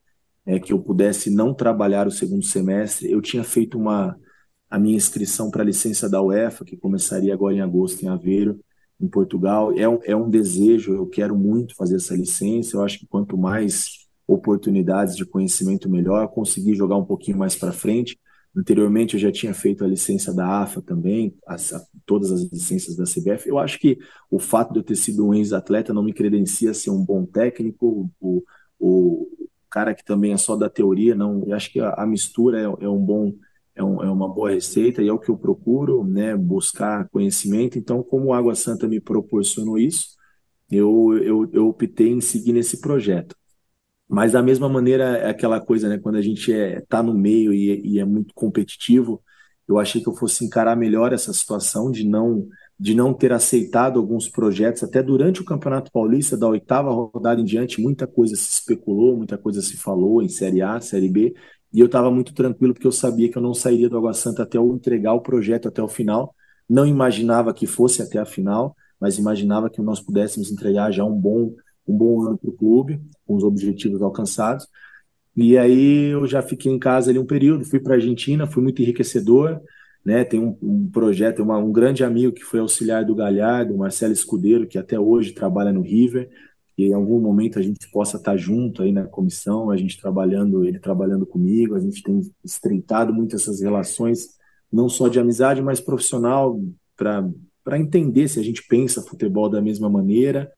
[0.45, 3.09] é, que eu pudesse não trabalhar o segundo semestre.
[3.09, 4.17] Eu tinha feito uma
[4.73, 8.59] a minha inscrição para a licença da UEFA, que começaria agora em agosto em Aveiro,
[8.99, 9.71] em Portugal.
[9.77, 12.75] É um, é um desejo, eu quero muito fazer essa licença.
[12.75, 16.27] Eu acho que quanto mais oportunidades de conhecimento, melhor.
[16.29, 18.17] Conseguir jogar um pouquinho mais para frente.
[18.55, 22.95] Anteriormente eu já tinha feito a licença da AFA também, as, a, todas as licenças
[22.95, 23.49] da CBF.
[23.49, 23.97] Eu acho que
[24.29, 27.25] o fato de eu ter sido um ex-atleta não me credencia a ser um bom
[27.25, 28.43] técnico, o,
[28.79, 29.27] o,
[29.73, 31.43] cara que também é só da teoria, não.
[31.47, 33.33] Eu acho que a, a mistura é, é, um bom,
[33.75, 36.37] é, um, é, uma boa receita e é o que eu procuro, né?
[36.37, 37.79] Buscar conhecimento.
[37.79, 40.15] Então, como o Água Santa me proporcionou isso,
[40.69, 43.35] eu, eu, eu optei em seguir nesse projeto.
[44.13, 45.97] Mas da mesma maneira, é aquela coisa, né?
[45.97, 49.23] Quando a gente é, tá no meio e, e é muito competitivo,
[49.67, 52.47] eu achei que eu fosse encarar melhor essa situação de não
[52.79, 54.83] de não ter aceitado alguns projetos.
[54.83, 59.37] Até durante o Campeonato Paulista da oitava rodada em diante muita coisa se especulou muita
[59.37, 61.33] coisa se falou em Série A Série B.
[61.73, 64.43] E eu estava muito tranquilo porque eu sabia que eu não sairia do Água Santa
[64.43, 66.35] até eu entregar o projeto até o final.
[66.69, 71.11] Não imaginava que fosse até a final mas imaginava que nós pudéssemos entregar já um
[71.11, 71.53] bom
[71.87, 74.67] um bom ano para o clube, com os objetivos alcançados.
[75.35, 78.61] E aí eu já fiquei em casa ali um período, fui para a Argentina, foi
[78.61, 79.59] muito enriquecedor.
[80.05, 80.23] Né?
[80.23, 84.67] Tem um, um projeto, uma, um grande amigo que foi auxiliar do Galhardo, Marcelo Escudeiro,
[84.67, 86.29] que até hoje trabalha no River,
[86.77, 90.65] e em algum momento a gente possa estar junto aí na comissão, a gente trabalhando,
[90.65, 94.37] ele trabalhando comigo, a gente tem estreitado muito essas relações,
[94.71, 96.59] não só de amizade, mas profissional,
[96.95, 100.51] para entender se a gente pensa futebol da mesma maneira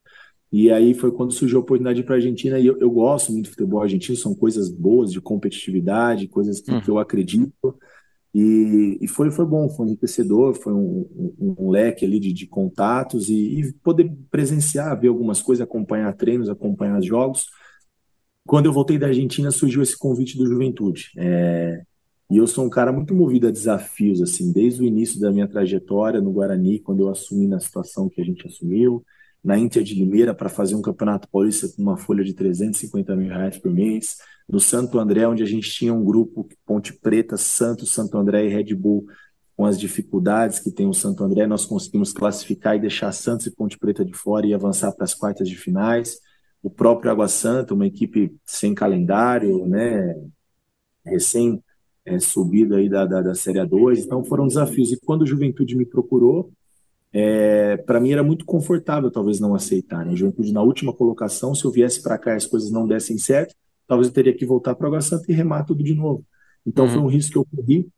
[0.58, 3.44] e aí foi quando surgiu a oportunidade para a Argentina, e eu, eu, gosto muito
[3.44, 7.78] do futebol argentino, são coisas boas de competitividade, coisas que, que eu acredito.
[8.34, 12.46] E, e, foi, foi bom, foi enriquecedor, foi um, um, um leque ali de, de
[12.46, 17.48] contatos e, e, poder presenciar, ver algumas coisas, acompanhar treinos, acompanhar jogos.
[18.46, 21.10] Quando eu voltei da Argentina, surgiu esse convite do Juventude.
[21.18, 21.82] É,
[22.30, 25.46] e eu sou um cara muito movido a desafios, assim, desde o início da minha
[25.46, 29.04] trajetória no Guarani, quando eu assumi na situação que a gente assumiu,
[29.42, 33.28] na Inter de Limeira para fazer um campeonato paulista com uma folha de 350 mil
[33.28, 34.16] reais por mês,
[34.48, 38.48] no Santo André, onde a gente tinha um grupo Ponte Preta, Santos, Santo André e
[38.48, 39.06] Red Bull,
[39.56, 43.50] com as dificuldades que tem o Santo André, nós conseguimos classificar e deixar Santos e
[43.50, 46.18] Ponte Preta de fora e avançar para as quartas de finais.
[46.62, 50.14] O próprio Água Santa, uma equipe sem calendário, né,
[51.04, 51.62] recém
[52.04, 54.92] é, subida aí da, da, da Série A2, então foram desafios.
[54.92, 56.52] E quando o Juventude me procurou,
[57.18, 60.04] é, para mim era muito confortável talvez não aceitar.
[60.04, 60.14] Né?
[60.14, 63.54] Juventude na última colocação, se eu viesse para cá e as coisas não dessem certo,
[63.86, 66.22] talvez eu teria que voltar para o Água Santa e remar tudo de novo.
[66.66, 66.90] Então uhum.
[66.90, 67.88] foi um risco que eu corri,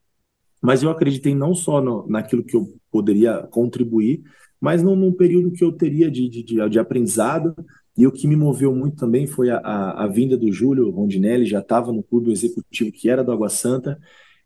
[0.62, 4.22] mas eu acreditei não só no, naquilo que eu poderia contribuir,
[4.61, 7.57] mas num, num período que eu teria de, de, de, de, aprendizado.
[7.96, 11.44] E o que me moveu muito também foi a, a, a vinda do Júlio Rondinelli,
[11.44, 13.98] já estava no clube executivo que era do Água Santa,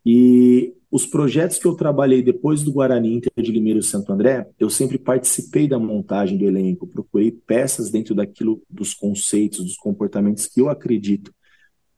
[0.05, 4.47] e os projetos que eu trabalhei depois do Guarani, Inter de Limeira e Santo André,
[4.59, 10.47] eu sempre participei da montagem do elenco, procurei peças dentro daquilo, dos conceitos, dos comportamentos
[10.47, 11.33] que eu acredito.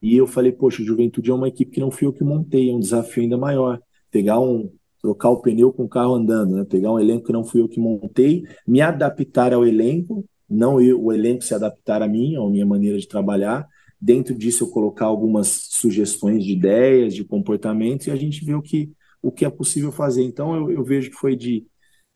[0.01, 2.75] E eu falei, poxa, Juventude é uma equipe que não fui eu que montei, é
[2.75, 3.81] um desafio ainda maior.
[4.13, 4.71] Pegar um,
[5.03, 6.65] trocar o pneu com o carro andando, né?
[6.65, 11.03] Pegar um elenco que não fui eu que montei, me adaptar ao elenco, não eu,
[11.03, 13.67] o elenco se adaptar a mim, à minha maneira de trabalhar,
[14.05, 18.61] dentro disso eu colocar algumas sugestões de ideias, de comportamentos, e a gente vê o
[18.61, 20.23] que, o que é possível fazer.
[20.23, 21.67] Então eu, eu vejo que foi de,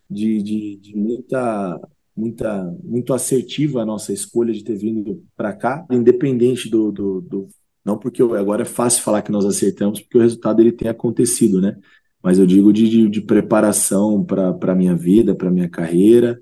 [0.09, 1.81] de, de, de, muita,
[2.15, 7.49] muita, muito assertiva a nossa escolha de ter vindo para cá, independente do, do, do,
[7.83, 11.59] Não porque agora é fácil falar que nós acertamos, porque o resultado ele tem acontecido,
[11.59, 11.75] né?
[12.23, 16.39] Mas eu digo de, de, de preparação para a minha vida, para a minha carreira,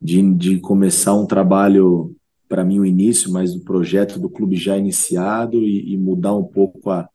[0.00, 2.14] de, de começar um trabalho
[2.52, 6.44] para mim o início, mas do projeto do clube já iniciado e, e mudar um
[6.44, 7.08] pouco a,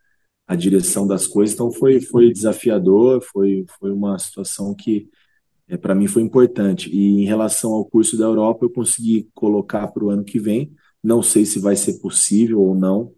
[0.47, 1.53] a direção das coisas.
[1.53, 5.07] Então foi foi desafiador, foi foi uma situação que
[5.67, 6.89] é, para mim foi importante.
[6.89, 10.73] E em relação ao curso da Europa, eu consegui colocar para o ano que vem.
[11.03, 13.13] Não sei se vai ser possível ou não,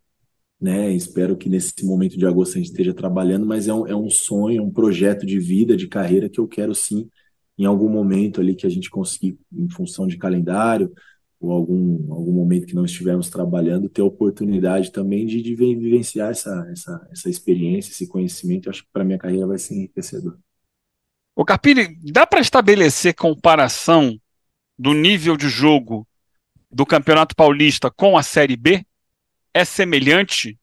[0.60, 0.92] né?
[0.94, 4.10] Espero que nesse momento de agosto a gente esteja trabalhando, mas é um, é um
[4.10, 7.10] sonho, é um projeto de vida, de carreira que eu quero sim,
[7.58, 10.92] em algum momento ali que a gente conseguir, em função de calendário,
[11.40, 16.32] ou algum, algum momento que não estivermos trabalhando, ter a oportunidade também de, de vivenciar
[16.32, 18.68] essa, essa, essa experiência, esse conhecimento.
[18.68, 20.38] Eu acho que para minha carreira vai ser enriquecedor.
[21.36, 24.20] O Carpini, dá para estabelecer comparação
[24.78, 26.06] do nível de jogo
[26.70, 28.86] do Campeonato Paulista com a Série B?
[29.54, 30.60] É semelhante?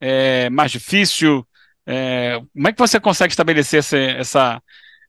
[0.00, 1.46] É mais difícil?
[1.86, 4.62] É, como é que você consegue estabelecer essa, essa,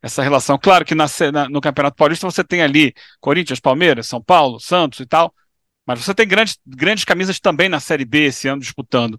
[0.07, 0.57] essa relação.
[0.57, 4.99] Claro que na, na, no Campeonato Paulista você tem ali Corinthians, Palmeiras, São Paulo, Santos
[4.99, 5.33] e tal,
[5.85, 9.17] Mas você tem grandes, grandes camisas também na Série B esse ano disputando.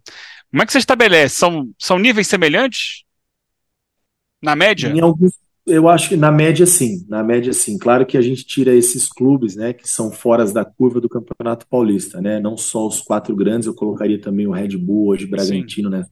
[0.50, 1.36] Como é que você estabelece?
[1.36, 3.04] São, são níveis semelhantes?
[4.42, 4.88] Na média?
[4.88, 5.32] Em alguns,
[5.66, 7.78] eu acho que na média sim, na média sim.
[7.78, 11.66] Claro que a gente tira esses clubes, né, que são fora da curva do Campeonato
[11.66, 12.38] Paulista, né?
[12.38, 16.10] Não só os quatro grandes, eu colocaria também o Red Bull, hoje Bragantino nessa,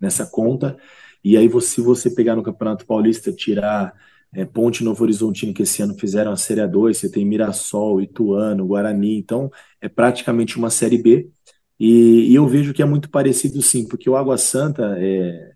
[0.00, 0.76] nessa conta.
[1.22, 3.94] E aí, se você pegar no Campeonato Paulista, tirar
[4.32, 8.66] é, Ponte Novo Horizontino, que esse ano fizeram a Série A2, você tem Mirassol, Ituano,
[8.66, 11.30] Guarani, então é praticamente uma Série B.
[11.78, 15.52] E, e eu vejo que é muito parecido sim, porque o Água Santa, é,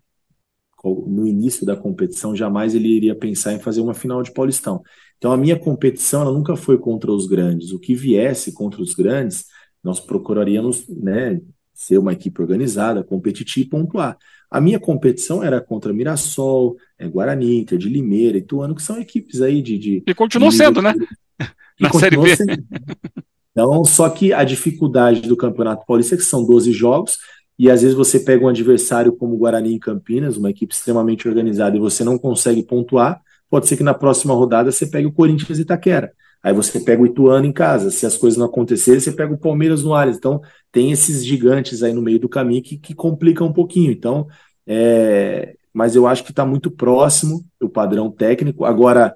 [0.83, 4.83] no início da competição, jamais ele iria pensar em fazer uma final de Paulistão.
[5.17, 7.71] Então a minha competição ela nunca foi contra os grandes.
[7.71, 9.45] O que viesse contra os grandes,
[9.83, 11.41] nós procuraríamos né,
[11.73, 14.17] ser uma equipe organizada, competir e pontuar.
[14.55, 19.41] A minha competição era contra Mirassol, é, Guarani, Inter de Limeira, Ituano, que são equipes
[19.41, 19.77] aí de.
[19.77, 20.95] de e continuou de sendo, né?
[21.77, 22.33] Na Série B.
[22.33, 22.63] Sendo.
[23.51, 27.17] Então, só que a dificuldade do Campeonato Paulista é que são 12 jogos,
[27.59, 31.27] e às vezes você pega um adversário como o Guarani em Campinas, uma equipe extremamente
[31.27, 35.11] organizada, e você não consegue pontuar, pode ser que na próxima rodada você pegue o
[35.11, 36.13] Corinthians e Itaquera.
[36.45, 37.89] Aí você pega o Ituano em casa.
[37.89, 40.15] Se as coisas não acontecerem, você pega o Palmeiras no Ares.
[40.15, 40.39] Então,
[40.71, 43.91] tem esses gigantes aí no meio do caminho que, que complicam um pouquinho.
[43.91, 44.27] Então,
[44.67, 48.65] é, mas eu acho que está muito próximo o padrão técnico.
[48.65, 49.13] Agora,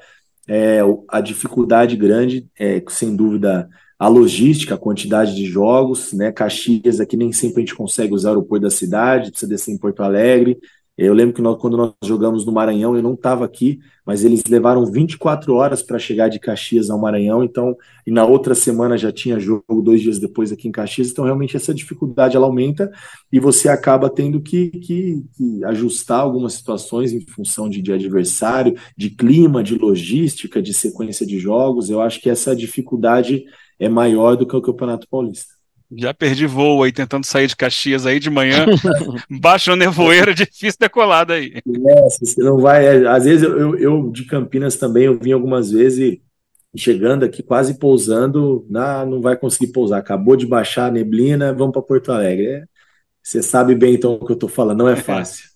[0.48, 6.32] é, a dificuldade grande é, sem dúvida, a logística, a quantidade de jogos, né?
[6.32, 9.78] Caxias aqui nem sempre a gente consegue usar o aeroporto da cidade, precisa descer em
[9.78, 10.58] Porto Alegre.
[11.02, 14.44] Eu lembro que nós, quando nós jogamos no Maranhão, eu não estava aqui, mas eles
[14.50, 17.74] levaram 24 horas para chegar de Caxias ao Maranhão, então,
[18.06, 21.56] e na outra semana já tinha jogo dois dias depois aqui em Caxias, então realmente
[21.56, 22.92] essa dificuldade ela aumenta
[23.32, 28.76] e você acaba tendo que, que, que ajustar algumas situações em função de, de adversário,
[28.98, 31.90] de clima, de logística, de sequência de jogos.
[31.90, 33.46] Eu acho que essa dificuldade
[33.80, 35.59] é maior do que o Campeonato Paulista.
[35.98, 38.66] Já perdi voo aí tentando sair de Caxias aí de manhã.
[39.30, 41.54] Baixa nevoeiro, difícil decolar daí.
[41.56, 42.86] É, você não vai.
[42.86, 46.20] É, às vezes eu, eu, eu, de Campinas também eu vim algumas vezes
[46.78, 49.98] chegando aqui, quase pousando, na, não vai conseguir pousar.
[49.98, 52.46] Acabou de baixar a neblina, vamos para Porto Alegre.
[52.46, 52.64] É,
[53.24, 55.49] você sabe bem então o que eu estou falando, não é fácil.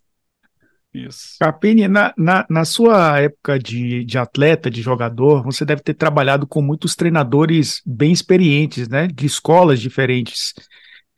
[0.93, 1.37] Isso.
[1.39, 6.45] Capini, na, na, na, sua época de, de atleta, de jogador, você deve ter trabalhado
[6.45, 9.07] com muitos treinadores bem experientes, né?
[9.07, 10.53] De escolas diferentes,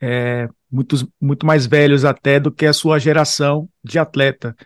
[0.00, 4.56] é, muitos, muito mais velhos até do que a sua geração de atleta.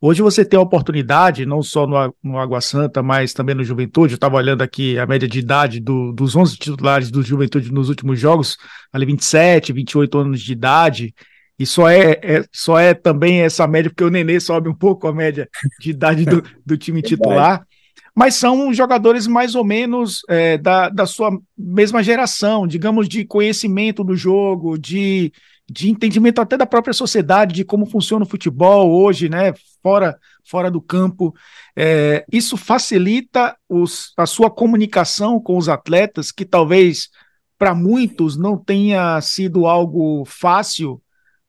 [0.00, 4.14] Hoje você tem a oportunidade, não só no, no Água Santa, mas também no Juventude.
[4.14, 7.88] Eu estava olhando aqui a média de idade do, dos 11 titulares do Juventude nos
[7.88, 8.56] últimos jogos,
[8.92, 11.14] ali 27, 28 anos de idade.
[11.58, 15.08] E só é, é, só é também essa média, porque o Nenê sobe um pouco
[15.08, 15.48] a média
[15.80, 17.66] de idade do, do time titular.
[18.14, 24.04] Mas são jogadores mais ou menos é, da, da sua mesma geração, digamos, de conhecimento
[24.04, 25.32] do jogo, de,
[25.68, 29.52] de entendimento até da própria sociedade, de como funciona o futebol hoje, né?
[29.82, 31.34] Fora, fora do campo.
[31.76, 37.10] É, isso facilita os, a sua comunicação com os atletas, que talvez
[37.58, 41.00] para muitos não tenha sido algo fácil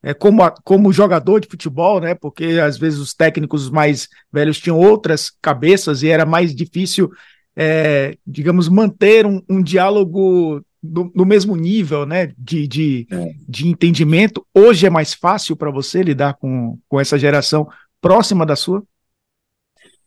[0.02, 2.16] é, como, como jogador de futebol, né?
[2.16, 7.12] Porque às vezes os técnicos mais velhos tinham outras cabeças e era mais difícil,
[7.56, 12.32] é, digamos, manter um, um diálogo no, no, mesmo nível, né?
[12.38, 13.34] De, de, é.
[13.48, 14.46] de entendimento.
[14.54, 17.68] Hoje é mais fácil para você lidar com, com essa geração
[18.00, 18.82] próxima da sua?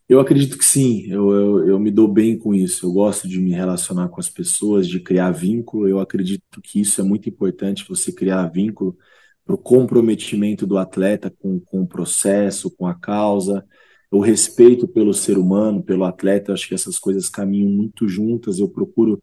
[0.09, 2.87] Eu acredito que sim, eu, eu, eu, me dou bem com isso.
[2.87, 5.87] Eu gosto de me relacionar com as pessoas, de criar vínculo.
[5.87, 8.97] Eu acredito que isso é muito importante, você criar vínculo
[9.45, 13.65] para o comprometimento do atleta com, com o processo, com a causa,
[14.11, 18.59] o respeito pelo ser humano, pelo atleta, acho que essas coisas caminham muito juntas.
[18.59, 19.21] Eu procuro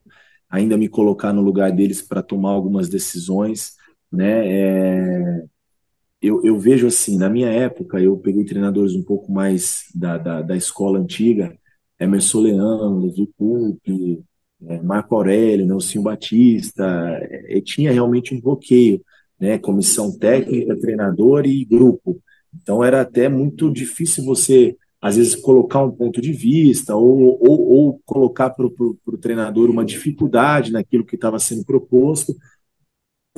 [0.48, 3.74] ainda me colocar no lugar deles para tomar algumas decisões,
[4.10, 4.48] né?
[4.48, 5.44] É,
[6.20, 10.42] eu, eu, vejo assim, na minha época, eu peguei treinadores um pouco mais da, da,
[10.42, 11.56] da escola antiga,
[11.98, 14.22] Emerson Levi Pupi,
[14.66, 16.84] é, Marco Aurélio, Nelson Batista,
[17.22, 19.02] é, tinha realmente um bloqueio
[19.40, 19.58] né?
[19.58, 22.20] Comissão técnica, treinador e grupo.
[22.54, 27.60] Então era até muito difícil você, às vezes, colocar um ponto de vista ou, ou,
[27.72, 32.34] ou colocar para o treinador uma dificuldade naquilo que estava sendo proposto.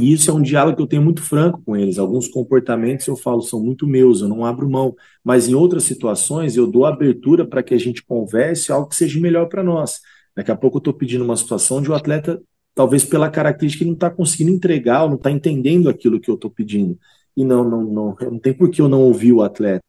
[0.00, 1.98] E isso é um diálogo que eu tenho muito franco com eles.
[1.98, 4.96] Alguns comportamentos eu falo são muito meus, eu não abro mão.
[5.22, 9.20] Mas em outras situações eu dou abertura para que a gente converse algo que seja
[9.20, 10.00] melhor para nós.
[10.34, 12.42] Daqui a pouco eu estou pedindo uma situação onde o atleta
[12.74, 16.50] talvez pela característica, não está conseguindo entregar, ou não está entendendo aquilo que eu estou
[16.50, 16.98] pedindo.
[17.36, 19.82] E não, não, não, não tem por que eu não ouvir o atleta.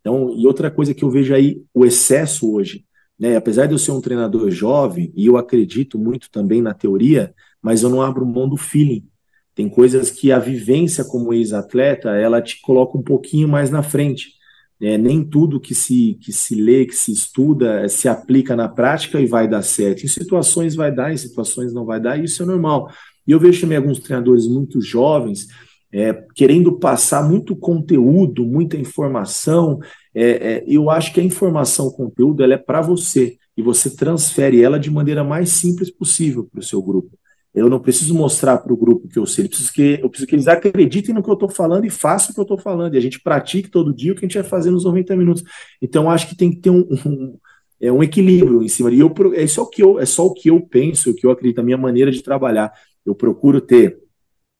[0.00, 2.84] Então, e outra coisa que eu vejo aí, o excesso hoje.
[3.18, 3.36] né?
[3.36, 7.82] Apesar de eu ser um treinador jovem, e eu acredito muito também na teoria, mas
[7.82, 9.06] eu não abro mão do feeling.
[9.54, 14.37] Tem coisas que a vivência como ex-atleta, ela te coloca um pouquinho mais na frente.
[14.80, 19.20] É, nem tudo que se, que se lê, que se estuda, se aplica na prática
[19.20, 20.04] e vai dar certo.
[20.04, 22.88] Em situações vai dar, em situações não vai dar, e isso é normal.
[23.26, 25.48] E eu vejo também alguns treinadores muito jovens
[25.92, 29.78] é, querendo passar muito conteúdo, muita informação.
[30.14, 33.94] É, é eu acho que a informação, o conteúdo, ela é para você e você
[33.94, 37.17] transfere ela de maneira mais simples possível para o seu grupo.
[37.58, 40.28] Eu não preciso mostrar para o grupo que eu sei, eu preciso, que, eu preciso
[40.28, 42.94] que eles acreditem no que eu estou falando e façam o que eu estou falando.
[42.94, 45.44] E a gente pratique todo dia o que a gente vai fazer nos 90 minutos.
[45.80, 47.38] Então, acho que tem que ter um, um,
[47.80, 48.90] é um equilíbrio em cima.
[48.90, 51.26] E eu, é, só o que eu, é só o que eu penso, o que
[51.26, 52.72] eu acredito, a minha maneira de trabalhar.
[53.04, 53.98] Eu procuro ter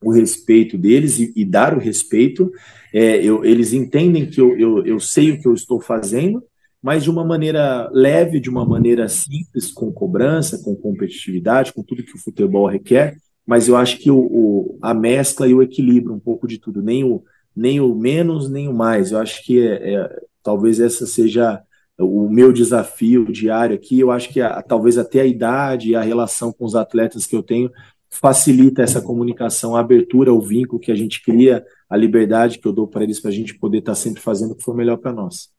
[0.03, 2.51] o respeito deles e, e dar o respeito.
[2.93, 6.43] É, eu, eles entendem que eu, eu, eu sei o que eu estou fazendo,
[6.83, 12.05] mas de uma maneira leve, de uma maneira simples, com cobrança, com competitividade, com tudo
[12.05, 13.17] que o futebol requer.
[13.47, 16.83] Mas eu acho que o, o a mescla e o equilíbrio um pouco de tudo,
[16.83, 19.11] nem o, nem o menos, nem o mais.
[19.11, 21.61] Eu acho que é, é, talvez essa seja
[21.99, 23.99] o meu desafio diário aqui.
[23.99, 27.35] Eu acho que a, talvez até a idade e a relação com os atletas que
[27.35, 27.71] eu tenho
[28.11, 32.73] facilita essa comunicação, a abertura, o vínculo que a gente cria, a liberdade que eu
[32.73, 34.97] dou para eles para a gente poder estar tá sempre fazendo o que for melhor
[34.97, 35.51] para nós.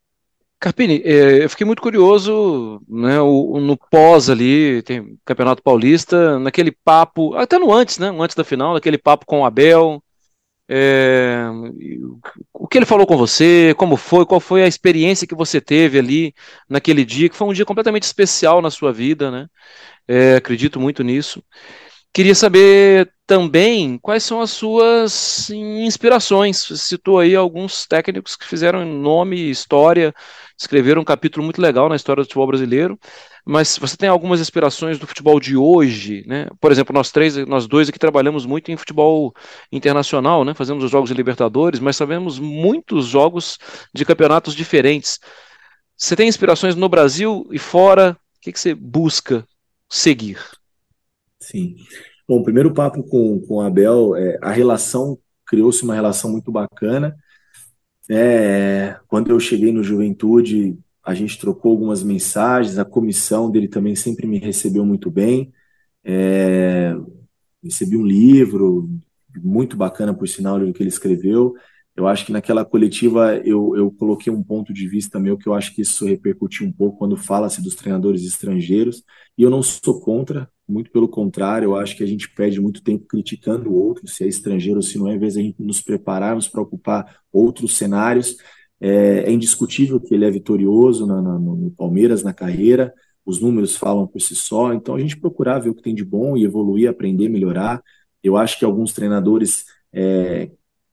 [0.59, 7.33] Carpini, é, eu fiquei muito curioso, né, no pós ali, tem Campeonato Paulista, naquele papo,
[7.35, 10.03] até no antes, né, antes da final, naquele papo com o Abel,
[10.67, 11.45] é,
[12.53, 15.97] o que ele falou com você, como foi, qual foi a experiência que você teve
[15.97, 16.33] ali
[16.69, 19.47] naquele dia, que foi um dia completamente especial na sua vida, né,
[20.07, 21.41] é, acredito muito nisso.
[22.11, 26.65] Queria saber também quais são as suas inspirações.
[26.65, 30.13] Você citou aí alguns técnicos que fizeram nome história,
[30.57, 32.99] escreveram um capítulo muito legal na história do futebol brasileiro.
[33.45, 36.47] Mas você tem algumas inspirações do futebol de hoje, né?
[36.59, 39.33] Por exemplo, nós três, nós dois aqui trabalhamos muito em futebol
[39.71, 40.53] internacional, né?
[40.55, 43.59] Fazemos os jogos de Libertadores, mas sabemos muitos jogos
[43.93, 45.19] de campeonatos diferentes.
[45.95, 48.17] Você tem inspirações no Brasil e fora?
[48.37, 49.47] O que, que você busca
[49.87, 50.58] seguir?
[51.41, 51.75] Sim.
[52.27, 56.51] Bom, o primeiro papo com, com o Abel, é, a relação, criou-se uma relação muito
[56.51, 57.15] bacana.
[58.09, 63.95] É, quando eu cheguei no Juventude, a gente trocou algumas mensagens, a comissão dele também
[63.95, 65.51] sempre me recebeu muito bem.
[66.03, 66.95] É,
[67.63, 68.89] recebi um livro,
[69.43, 71.53] muito bacana, por sinal, do que ele escreveu.
[71.95, 75.53] Eu acho que naquela coletiva eu, eu coloquei um ponto de vista meu que eu
[75.53, 79.03] acho que isso repercutiu um pouco quando fala-se dos treinadores estrangeiros.
[79.37, 82.83] E eu não sou contra, muito pelo contrário, eu acho que a gente perde muito
[82.83, 85.43] tempo criticando o outro, se é estrangeiro ou se não é, em vez de a
[85.43, 88.37] gente nos prepararmos para ocupar outros cenários.
[88.81, 92.93] É, é, indiscutível que ele é vitorioso na, na, no Palmeiras na carreira,
[93.25, 96.05] os números falam por si só, então a gente procurar ver o que tem de
[96.05, 97.83] bom e evoluir, aprender, melhorar.
[98.23, 100.49] Eu acho que alguns treinadores é,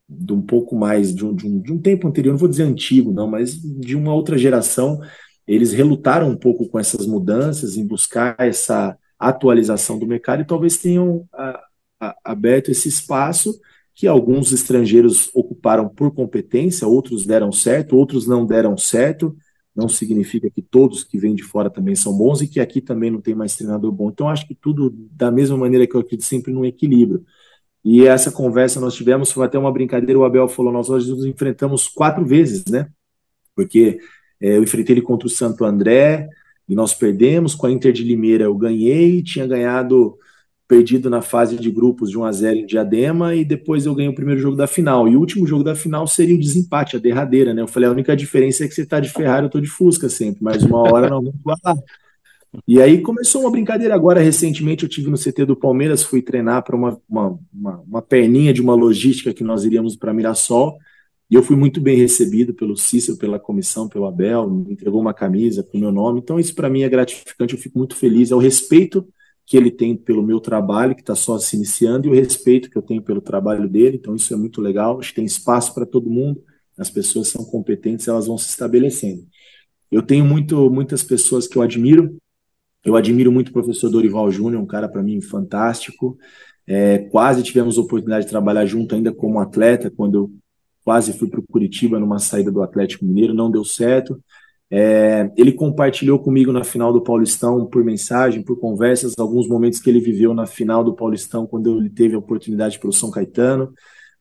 [0.09, 2.65] de um pouco mais, de um, de um, de um tempo anterior, não vou dizer
[2.65, 5.01] antigo, não, mas de uma outra geração,
[5.47, 10.77] eles relutaram um pouco com essas mudanças, em buscar essa atualização do mercado e talvez
[10.77, 11.65] tenham a,
[12.01, 13.59] a, aberto esse espaço
[13.95, 19.35] que alguns estrangeiros ocuparam por competência, outros deram certo, outros não deram certo.
[19.75, 23.11] Não significa que todos que vêm de fora também são bons e que aqui também
[23.11, 24.11] não tem mais treinador bom.
[24.11, 27.25] Então, acho que tudo, da mesma maneira que eu acredito, sempre num equilíbrio.
[27.83, 31.89] E essa conversa nós tivemos, foi até uma brincadeira, o Abel falou, nós nos enfrentamos
[31.89, 32.89] quatro vezes, né?
[33.55, 33.99] Porque
[34.41, 36.29] é, eu enfrentei ele contra o Santo André,
[36.69, 40.19] e nós perdemos, com a Inter de Limeira eu ganhei, tinha ganhado,
[40.69, 44.11] perdido na fase de grupos de 1 a 0 em Diadema, e depois eu ganhei
[44.11, 46.99] o primeiro jogo da final, e o último jogo da final seria o desempate, a
[46.99, 47.63] derradeira, né?
[47.63, 50.09] Eu falei, a única diferença é que você tá de Ferrari, eu tô de Fusca
[50.09, 51.77] sempre, mas uma hora nós vamos lá.
[52.67, 56.65] E aí começou uma brincadeira agora, recentemente eu tive no CT do Palmeiras, fui treinar
[56.65, 60.79] para uma, uma, uma, uma, perninha de uma logística que nós iríamos para Mirassol,
[61.31, 65.15] e eu fui muito bem recebido pelo Cícero, pela comissão, pelo Abel, me entregou uma
[65.15, 68.31] camisa com o meu nome, então isso para mim é gratificante, eu fico muito feliz,
[68.31, 69.07] é o respeito
[69.45, 72.77] que ele tem pelo meu trabalho, que está só se iniciando, e o respeito que
[72.77, 75.87] eu tenho pelo trabalho dele, então isso é muito legal, acho que tem espaço para
[75.87, 76.43] todo mundo,
[76.77, 79.25] as pessoas são competentes, elas vão se estabelecendo.
[79.91, 82.17] Eu tenho muito, muitas pessoas que eu admiro,
[82.85, 86.17] eu admiro muito o professor Dorival Júnior, um cara para mim fantástico.
[86.67, 90.31] É, quase tivemos a oportunidade de trabalhar junto ainda como atleta, quando eu
[90.87, 94.23] quase fui para o Curitiba numa saída do Atlético Mineiro, não deu certo.
[94.71, 99.91] É, ele compartilhou comigo na final do Paulistão por mensagem, por conversas, alguns momentos que
[99.91, 103.75] ele viveu na final do Paulistão, quando ele teve a oportunidade pelo São Caetano.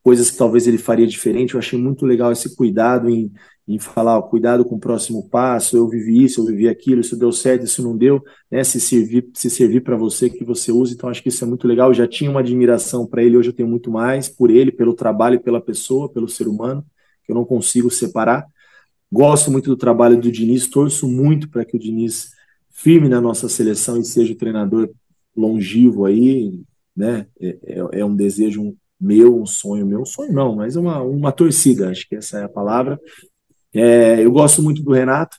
[0.03, 1.53] coisas que talvez ele faria diferente.
[1.53, 3.32] Eu achei muito legal esse cuidado em,
[3.68, 7.18] em falar, ó, cuidado com o próximo passo, eu vivi isso, eu vivi aquilo, isso
[7.18, 8.63] deu certo, isso não deu, né?
[8.63, 11.68] Se servir, se servir para você que você use, então acho que isso é muito
[11.68, 11.89] legal.
[11.89, 14.93] Eu já tinha uma admiração para ele, hoje eu tenho muito mais por ele, pelo
[14.93, 16.86] trabalho, pela pessoa, pelo ser humano,
[17.26, 18.45] que eu não consigo separar.
[19.11, 22.32] Gosto muito do trabalho do Diniz, torço muito para que o Diniz
[22.70, 24.91] firme na nossa seleção e seja o treinador
[25.36, 26.61] longivo aí,
[26.95, 27.26] né?
[27.39, 31.32] É, é, é um desejo meu, um sonho meu, um sonho não, mas uma, uma
[31.32, 32.99] torcida, acho que essa é a palavra.
[33.76, 35.38] É, eu gosto muito do Renato.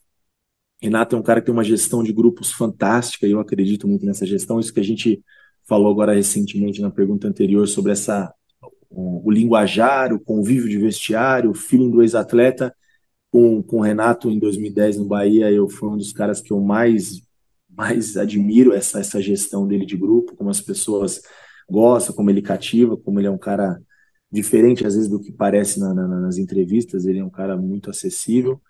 [0.80, 4.04] Renato é um cara que tem uma gestão de grupos fantástica, e eu acredito muito
[4.04, 4.60] nessa gestão.
[4.60, 5.22] Isso que a gente
[5.66, 8.32] falou agora recentemente na pergunta anterior sobre essa
[8.90, 12.74] o, o linguajar, o convívio de vestiário, o feeling do ex-atleta.
[13.30, 16.60] Com, com o Renato em 2010 no Bahia, eu fui um dos caras que eu
[16.60, 17.22] mais
[17.70, 21.20] mais admiro essa, essa gestão dele de grupo, como as pessoas
[21.68, 23.78] gostam, como ele cativa, como ele é um cara
[24.30, 27.90] diferente às vezes do que parece na, na, nas entrevistas, ele é um cara muito
[27.90, 28.60] acessível.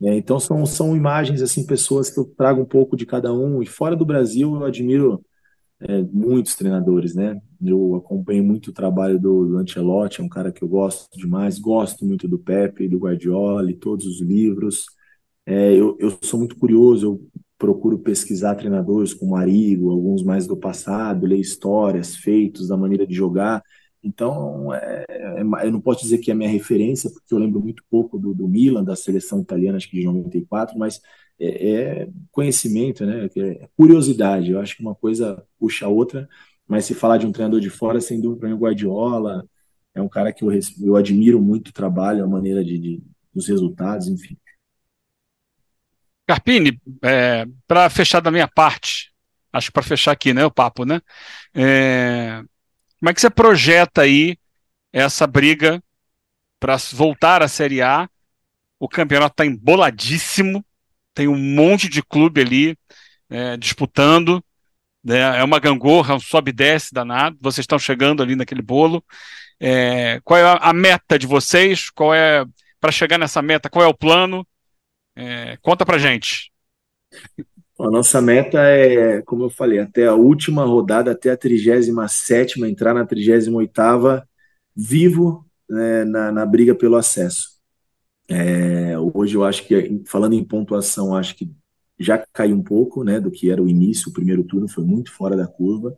[0.00, 0.16] Né?
[0.16, 3.66] Então são, são imagens, assim, pessoas que eu trago um pouco de cada um, e
[3.66, 5.24] fora do Brasil eu admiro
[5.80, 7.40] é, muitos treinadores, né?
[7.62, 11.58] Eu acompanho muito o trabalho do, do Ancelotti, é um cara que eu gosto demais,
[11.58, 14.86] gosto muito do Pepe, do Guardiola, todos os livros.
[15.44, 17.28] É, eu, eu sou muito curioso, eu
[17.58, 23.14] procuro pesquisar treinadores como Arigo, alguns mais do passado, ler histórias, feitos, da maneira de
[23.14, 23.62] jogar.
[24.06, 27.60] Então, é, é, eu não posso dizer que é a minha referência, porque eu lembro
[27.60, 31.00] muito pouco do, do Milan, da seleção italiana, acho que de 94, mas
[31.40, 33.28] é, é conhecimento, né?
[33.36, 34.52] É curiosidade.
[34.52, 36.28] Eu acho que uma coisa puxa a outra,
[36.68, 39.44] mas se falar de um treinador de fora, sem dúvida, o Guardiola
[39.92, 40.50] é um cara que eu,
[40.80, 43.02] eu admiro muito o trabalho, a maneira de, de
[43.34, 44.36] dos resultados, enfim.
[46.26, 49.12] Carpini, é, para fechar da minha parte,
[49.52, 51.00] acho que para fechar aqui, né, o papo, né?
[51.54, 52.42] É,
[52.98, 54.38] como é que você projeta aí
[54.92, 55.82] essa briga
[56.58, 58.08] para voltar à Série A?
[58.78, 60.64] O campeonato está emboladíssimo,
[61.14, 62.76] tem um monte de clube ali
[63.30, 64.42] é, disputando,
[65.02, 69.04] né, é uma gangorra, um sobe e desce danado, vocês estão chegando ali naquele bolo.
[69.58, 71.88] É, qual é a meta de vocês?
[71.90, 72.44] Qual é,
[72.80, 74.46] para chegar nessa meta, qual é o plano?
[75.14, 76.52] É, conta pra gente.
[77.78, 82.94] A nossa meta é, como eu falei, até a última rodada, até a 37 entrar
[82.94, 84.26] na 38
[84.74, 87.50] vivo né, na, na, briga pelo acesso.
[88.28, 91.50] É, hoje eu acho que, falando em pontuação, acho que
[91.98, 95.12] já caiu um pouco né, do que era o início, o primeiro turno foi muito
[95.12, 95.96] fora da curva.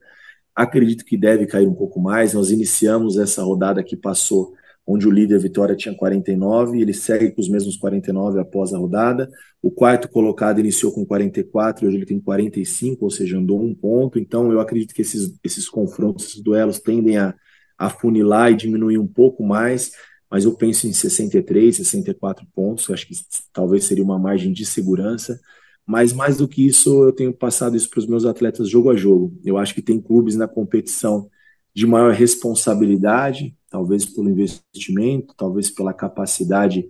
[0.55, 2.35] Acredito que deve cair um pouco mais.
[2.35, 4.55] Nós iniciamos essa rodada que passou
[4.89, 9.29] onde o líder Vitória tinha 49, ele segue com os mesmos 49 após a rodada.
[9.61, 14.19] O quarto colocado iniciou com 44, hoje ele tem 45, ou seja, andou um ponto.
[14.19, 17.35] Então, eu acredito que esses, esses confrontos, esses duelos tendem a,
[17.77, 19.93] a funilar e diminuir um pouco mais,
[20.31, 23.15] mas eu penso em 63, 64 pontos, acho que
[23.53, 25.39] talvez seria uma margem de segurança.
[25.87, 28.97] Mas mais do que isso, eu tenho passado isso para os meus atletas jogo a
[28.97, 29.39] jogo.
[29.45, 31.29] Eu acho que tem clubes na competição
[31.75, 36.87] de maior responsabilidade, talvez pelo investimento, talvez pela capacidade,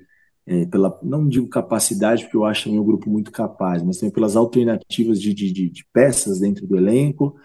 [0.47, 4.37] é, pela não digo capacidade, porque eu acho um grupo muito capaz, mas também pelas
[4.37, 7.37] alternativas de, de, de peças dentro do elenco.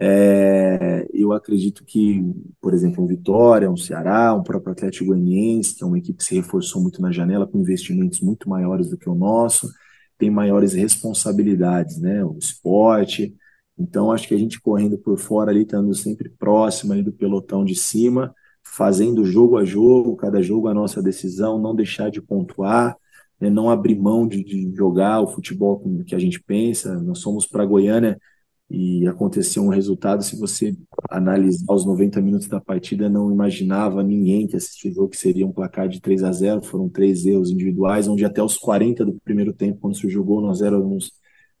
[0.00, 2.22] É, eu acredito que,
[2.60, 6.24] por exemplo, um Vitória, um Ceará, um próprio Atlético Goianiense, que é uma equipe que
[6.24, 9.68] se reforçou muito na janela, com investimentos muito maiores do que o nosso,
[10.16, 12.24] tem maiores responsabilidades, né?
[12.24, 13.34] O esporte.
[13.78, 17.64] Então, acho que a gente correndo por fora ali, estando sempre próximo ali do pelotão
[17.64, 18.34] de cima,
[18.78, 22.96] fazendo jogo a jogo, cada jogo a nossa decisão, não deixar de pontuar,
[23.40, 26.94] né, não abrir mão de, de, jogar o futebol que a gente pensa.
[27.00, 28.16] Nós somos para Goiânia
[28.70, 30.76] e aconteceu um resultado, se você
[31.10, 35.88] analisar os 90 minutos da partida, não imaginava ninguém que assistiu que seria um placar
[35.88, 39.80] de 3 a 0 foram três erros individuais, onde até os 40 do primeiro tempo,
[39.80, 41.10] quando se jogou, nós éramos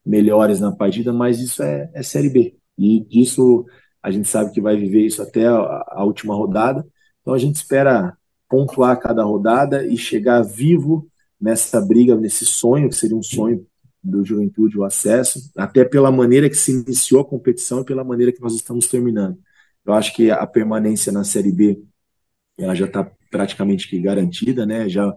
[0.06, 3.66] melhores na partida, mas isso é, é Série B, e disso
[4.02, 6.86] a gente sabe que vai viver isso até a, a última rodada,
[7.28, 8.16] então a gente espera
[8.48, 11.06] pontuar cada rodada e chegar vivo
[11.38, 13.66] nessa briga, nesse sonho, que seria um sonho
[14.02, 18.32] do Juventude, o acesso, até pela maneira que se iniciou a competição e pela maneira
[18.32, 19.38] que nós estamos terminando.
[19.84, 21.78] Eu acho que a permanência na Série B
[22.56, 24.88] ela já está praticamente que garantida, né?
[24.88, 25.14] Já,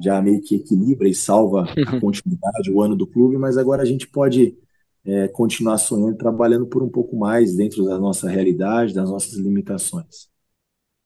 [0.00, 3.86] já meio que equilibra e salva a continuidade, o ano do clube, mas agora a
[3.86, 4.56] gente pode
[5.04, 10.30] é, continuar sonhando, trabalhando por um pouco mais dentro da nossa realidade, das nossas limitações.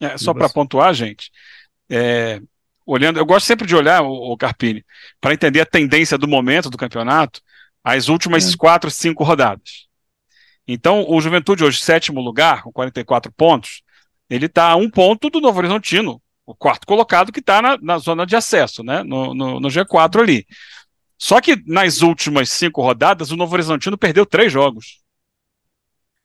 [0.00, 1.30] É, só para pontuar, gente,
[1.88, 2.40] é,
[2.84, 4.84] olhando, eu gosto sempre de olhar o, o Carpini
[5.20, 7.40] para entender a tendência do momento do campeonato,
[7.82, 8.56] as últimas é.
[8.56, 9.86] quatro, cinco rodadas.
[10.66, 13.82] Então, o Juventude hoje, sétimo lugar, com 44 pontos,
[14.28, 17.98] ele está a um ponto do Novo Horizontino, o quarto colocado que está na, na,
[17.98, 19.02] zona de acesso, né?
[19.02, 20.46] No, no, no, G4 ali.
[21.18, 25.00] Só que nas últimas cinco rodadas, o Novo Horizontino perdeu três jogos.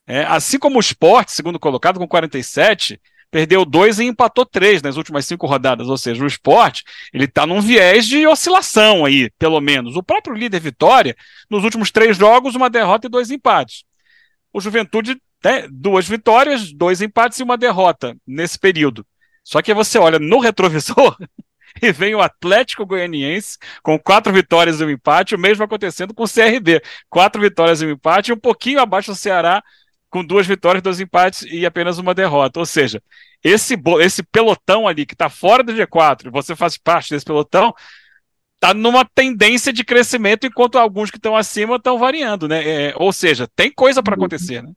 [0.08, 3.00] É, assim como o Sport, segundo colocado, com 47,
[3.32, 5.88] perdeu dois e empatou três nas últimas cinco rodadas.
[5.88, 9.96] Ou seja, o esporte ele está num viés de oscilação aí, pelo menos.
[9.96, 11.16] O próprio líder Vitória,
[11.50, 13.84] nos últimos três jogos, uma derrota e dois empates.
[14.52, 19.06] O Juventude, né, duas vitórias, dois empates e uma derrota nesse período.
[19.44, 21.16] Só que você olha no retrovisor
[21.82, 26.24] e vem o Atlético Goianiense com quatro vitórias e um empate, o mesmo acontecendo com
[26.24, 26.82] o CRB.
[27.10, 29.64] Quatro vitórias e um empate, um pouquinho abaixo do Ceará
[30.10, 32.60] com duas vitórias, dois empates e apenas uma derrota.
[32.60, 33.02] Ou seja,
[33.44, 37.74] esse, esse pelotão ali que está fora do G4, você faz parte desse pelotão,
[38.56, 42.90] está numa tendência de crescimento, enquanto alguns que estão acima estão variando, né?
[42.90, 44.72] É, ou seja, tem coisa para acontecer, né?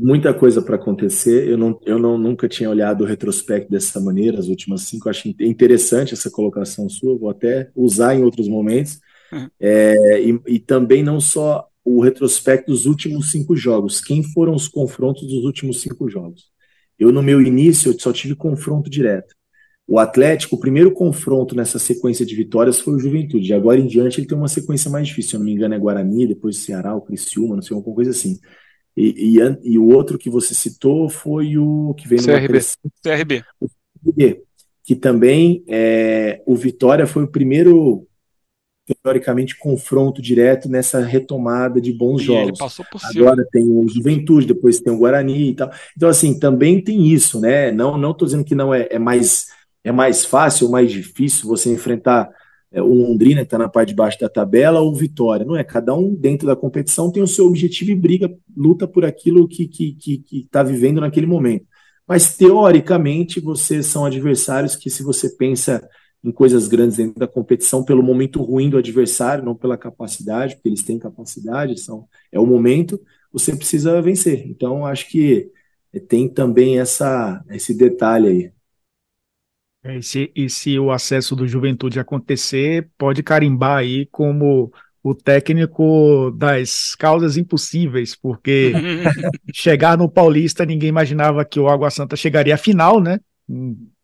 [0.00, 1.48] Muita coisa para acontecer.
[1.48, 5.08] Eu, não, eu não, nunca tinha olhado o retrospecto dessa maneira, as últimas cinco.
[5.08, 9.00] Acho interessante essa colocação sua, vou até usar em outros momentos.
[9.32, 9.48] Uhum.
[9.58, 14.00] É, e, e também não só o retrospecto dos últimos cinco jogos.
[14.00, 16.50] Quem foram os confrontos dos últimos cinco jogos?
[16.98, 19.34] Eu, no meu início, eu só tive confronto direto.
[19.86, 23.46] O Atlético, o primeiro confronto nessa sequência de vitórias foi o Juventude.
[23.46, 25.30] De agora em diante, ele tem uma sequência mais difícil.
[25.30, 27.94] Se eu não me engano, é Guarani, depois o Ceará, o Criciúma, não sei, alguma
[27.94, 28.38] coisa assim.
[28.94, 32.60] E, e, e, o outro que você citou foi o que veio no CRB.
[33.02, 33.44] CRB.
[33.60, 33.68] O
[34.04, 34.42] CRB.
[34.84, 38.07] Que também é, o Vitória foi o primeiro
[38.94, 42.58] teoricamente, confronto direto nessa retomada de bons e jogos.
[43.16, 45.70] Agora tem o Juventude, depois tem o Guarani e tal.
[45.96, 47.70] Então, assim, também tem isso, né?
[47.70, 49.48] Não não estou dizendo que não é, é, mais,
[49.84, 52.28] é mais fácil ou mais difícil você enfrentar
[52.70, 55.44] é, o Londrina, que está na parte de baixo da tabela, ou o Vitória.
[55.44, 55.64] Não é?
[55.64, 59.64] Cada um dentro da competição tem o seu objetivo e briga, luta por aquilo que
[59.64, 61.66] está que, que, que tá vivendo naquele momento.
[62.06, 65.86] Mas, teoricamente, vocês são adversários que, se você pensa
[66.22, 70.68] em coisas grandes dentro da competição pelo momento ruim do adversário, não pela capacidade, porque
[70.68, 73.00] eles têm capacidade, são, é o momento,
[73.32, 74.46] você precisa vencer.
[74.48, 75.50] Então, acho que
[76.08, 78.52] tem também essa, esse detalhe aí.
[79.84, 85.14] É, e, se, e se o acesso do Juventude acontecer, pode carimbar aí como o
[85.14, 88.72] técnico das causas impossíveis, porque
[89.54, 93.20] chegar no Paulista, ninguém imaginava que o Água Santa chegaria à final, né?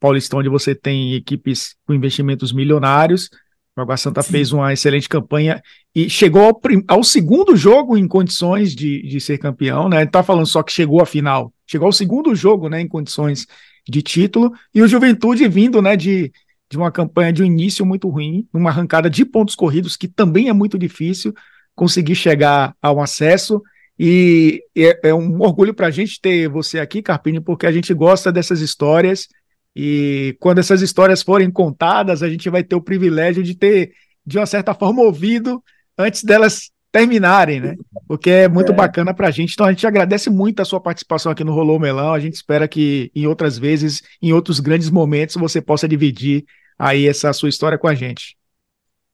[0.05, 3.31] Paulistão, onde você tem equipes com investimentos milionários.
[3.75, 4.33] O Água Santa Sim.
[4.33, 5.63] fez uma excelente campanha
[5.95, 10.03] e chegou ao, ao, segundo jogo em condições de, de ser campeão, né?
[10.03, 13.47] Está falando só que chegou à final, chegou ao segundo jogo, né, em condições
[13.89, 16.31] de título, e o Juventude vindo, né, de,
[16.71, 20.51] de uma campanha de um início muito ruim, numa arrancada de pontos corridos, que também
[20.51, 21.33] é muito difícil
[21.75, 23.63] conseguir chegar ao acesso.
[23.99, 27.95] E é, é um orgulho para a gente ter você aqui, Carpini, porque a gente
[27.95, 29.29] gosta dessas histórias
[29.75, 33.93] e quando essas histórias forem contadas, a gente vai ter o privilégio de ter,
[34.25, 35.62] de uma certa forma, ouvido
[35.99, 37.75] antes delas terminarem, né?
[38.07, 38.75] Porque é muito é.
[38.75, 39.55] bacana para a gente.
[39.55, 42.12] Então a gente agradece muito a sua participação aqui no Rolou Melão.
[42.12, 46.45] A gente espera que em outras vezes, em outros grandes momentos, você possa dividir
[46.79, 48.37] aí essa sua história com a gente.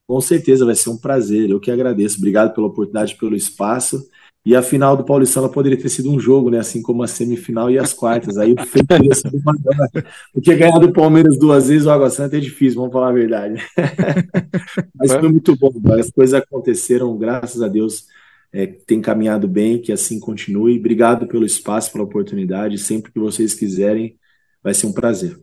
[0.07, 1.49] Com certeza, vai ser um prazer.
[1.49, 2.19] Eu que agradeço.
[2.19, 4.05] Obrigado pela oportunidade, pelo espaço.
[4.45, 6.59] E a final do Paulistão poderia ter sido um jogo, né?
[6.59, 8.39] Assim como a semifinal e as quartas.
[8.39, 9.91] Aí o feito teria sido maior.
[10.33, 13.63] Porque ganhar do Palmeiras duas vezes o Água Santa é difícil, vamos falar a verdade.
[14.97, 15.71] Mas foi muito bom.
[15.93, 18.07] As coisas aconteceram, graças a Deus,
[18.51, 20.79] é, tem caminhado bem, que assim continue.
[20.79, 22.79] Obrigado pelo espaço, pela oportunidade.
[22.79, 24.19] Sempre que vocês quiserem,
[24.63, 25.39] vai ser um prazer.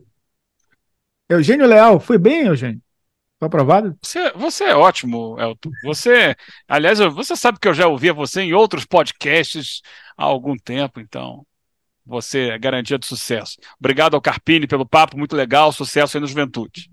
[1.28, 2.80] Eugênio Leal, foi bem, Eugênio?
[3.38, 3.96] Foi aprovado?
[4.02, 5.70] Você, você é ótimo, Elton.
[5.84, 6.34] Você,
[6.66, 9.80] aliás, você sabe que eu já ouvia você em outros podcasts
[10.16, 11.46] há algum tempo, então
[12.04, 13.56] você é garantia de sucesso.
[13.78, 16.90] Obrigado ao Carpini pelo papo, muito legal, sucesso aí no Juventude.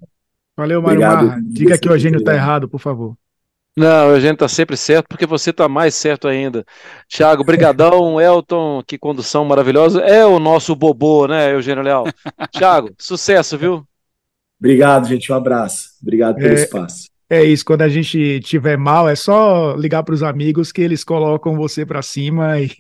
[0.55, 1.39] Valeu, Mário Marra.
[1.41, 3.17] Diga que o Eugênio está errado, por favor.
[3.75, 6.63] Não, o Eugênio está sempre certo, porque você está mais certo ainda.
[7.09, 9.99] Thiago, brigadão, Elton, que condução maravilhosa.
[10.01, 12.05] É o nosso bobô, né, Eugênio Leal?
[12.51, 13.85] Thiago, sucesso, viu?
[14.60, 15.32] Obrigado, gente.
[15.32, 15.89] Um abraço.
[16.01, 17.10] Obrigado pelo é, espaço.
[17.30, 17.66] É isso.
[17.66, 21.86] Quando a gente tiver mal, é só ligar para os amigos que eles colocam você
[21.86, 22.76] para cima e,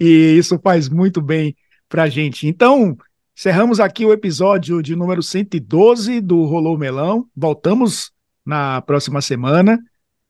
[0.00, 1.54] e isso faz muito bem
[1.88, 2.46] para a gente.
[2.46, 2.96] Então,
[3.36, 7.26] encerramos aqui o episódio de número 112 do Rolou Melão.
[7.36, 8.10] Voltamos
[8.44, 9.78] na próxima semana.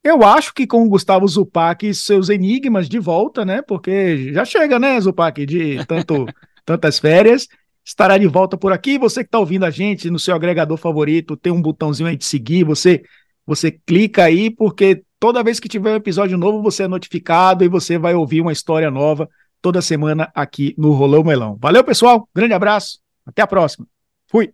[0.02, 3.62] Eu acho que com o Gustavo Zupac e seus enigmas de volta, né?
[3.62, 6.26] Porque já chega, né, Zupac, de tanto,
[6.66, 7.48] tantas férias
[7.84, 8.98] estará de volta por aqui.
[8.98, 12.24] Você que está ouvindo a gente no seu agregador favorito, tem um botãozinho aí de
[12.24, 13.02] seguir, você,
[13.46, 17.68] você clica aí, porque toda vez que tiver um episódio novo, você é notificado e
[17.68, 19.28] você vai ouvir uma história nova
[19.60, 21.56] toda semana aqui no Rolão Melão.
[21.60, 22.28] Valeu, pessoal.
[22.34, 22.98] Grande abraço.
[23.26, 23.86] Até a próxima.
[24.26, 24.52] Fui.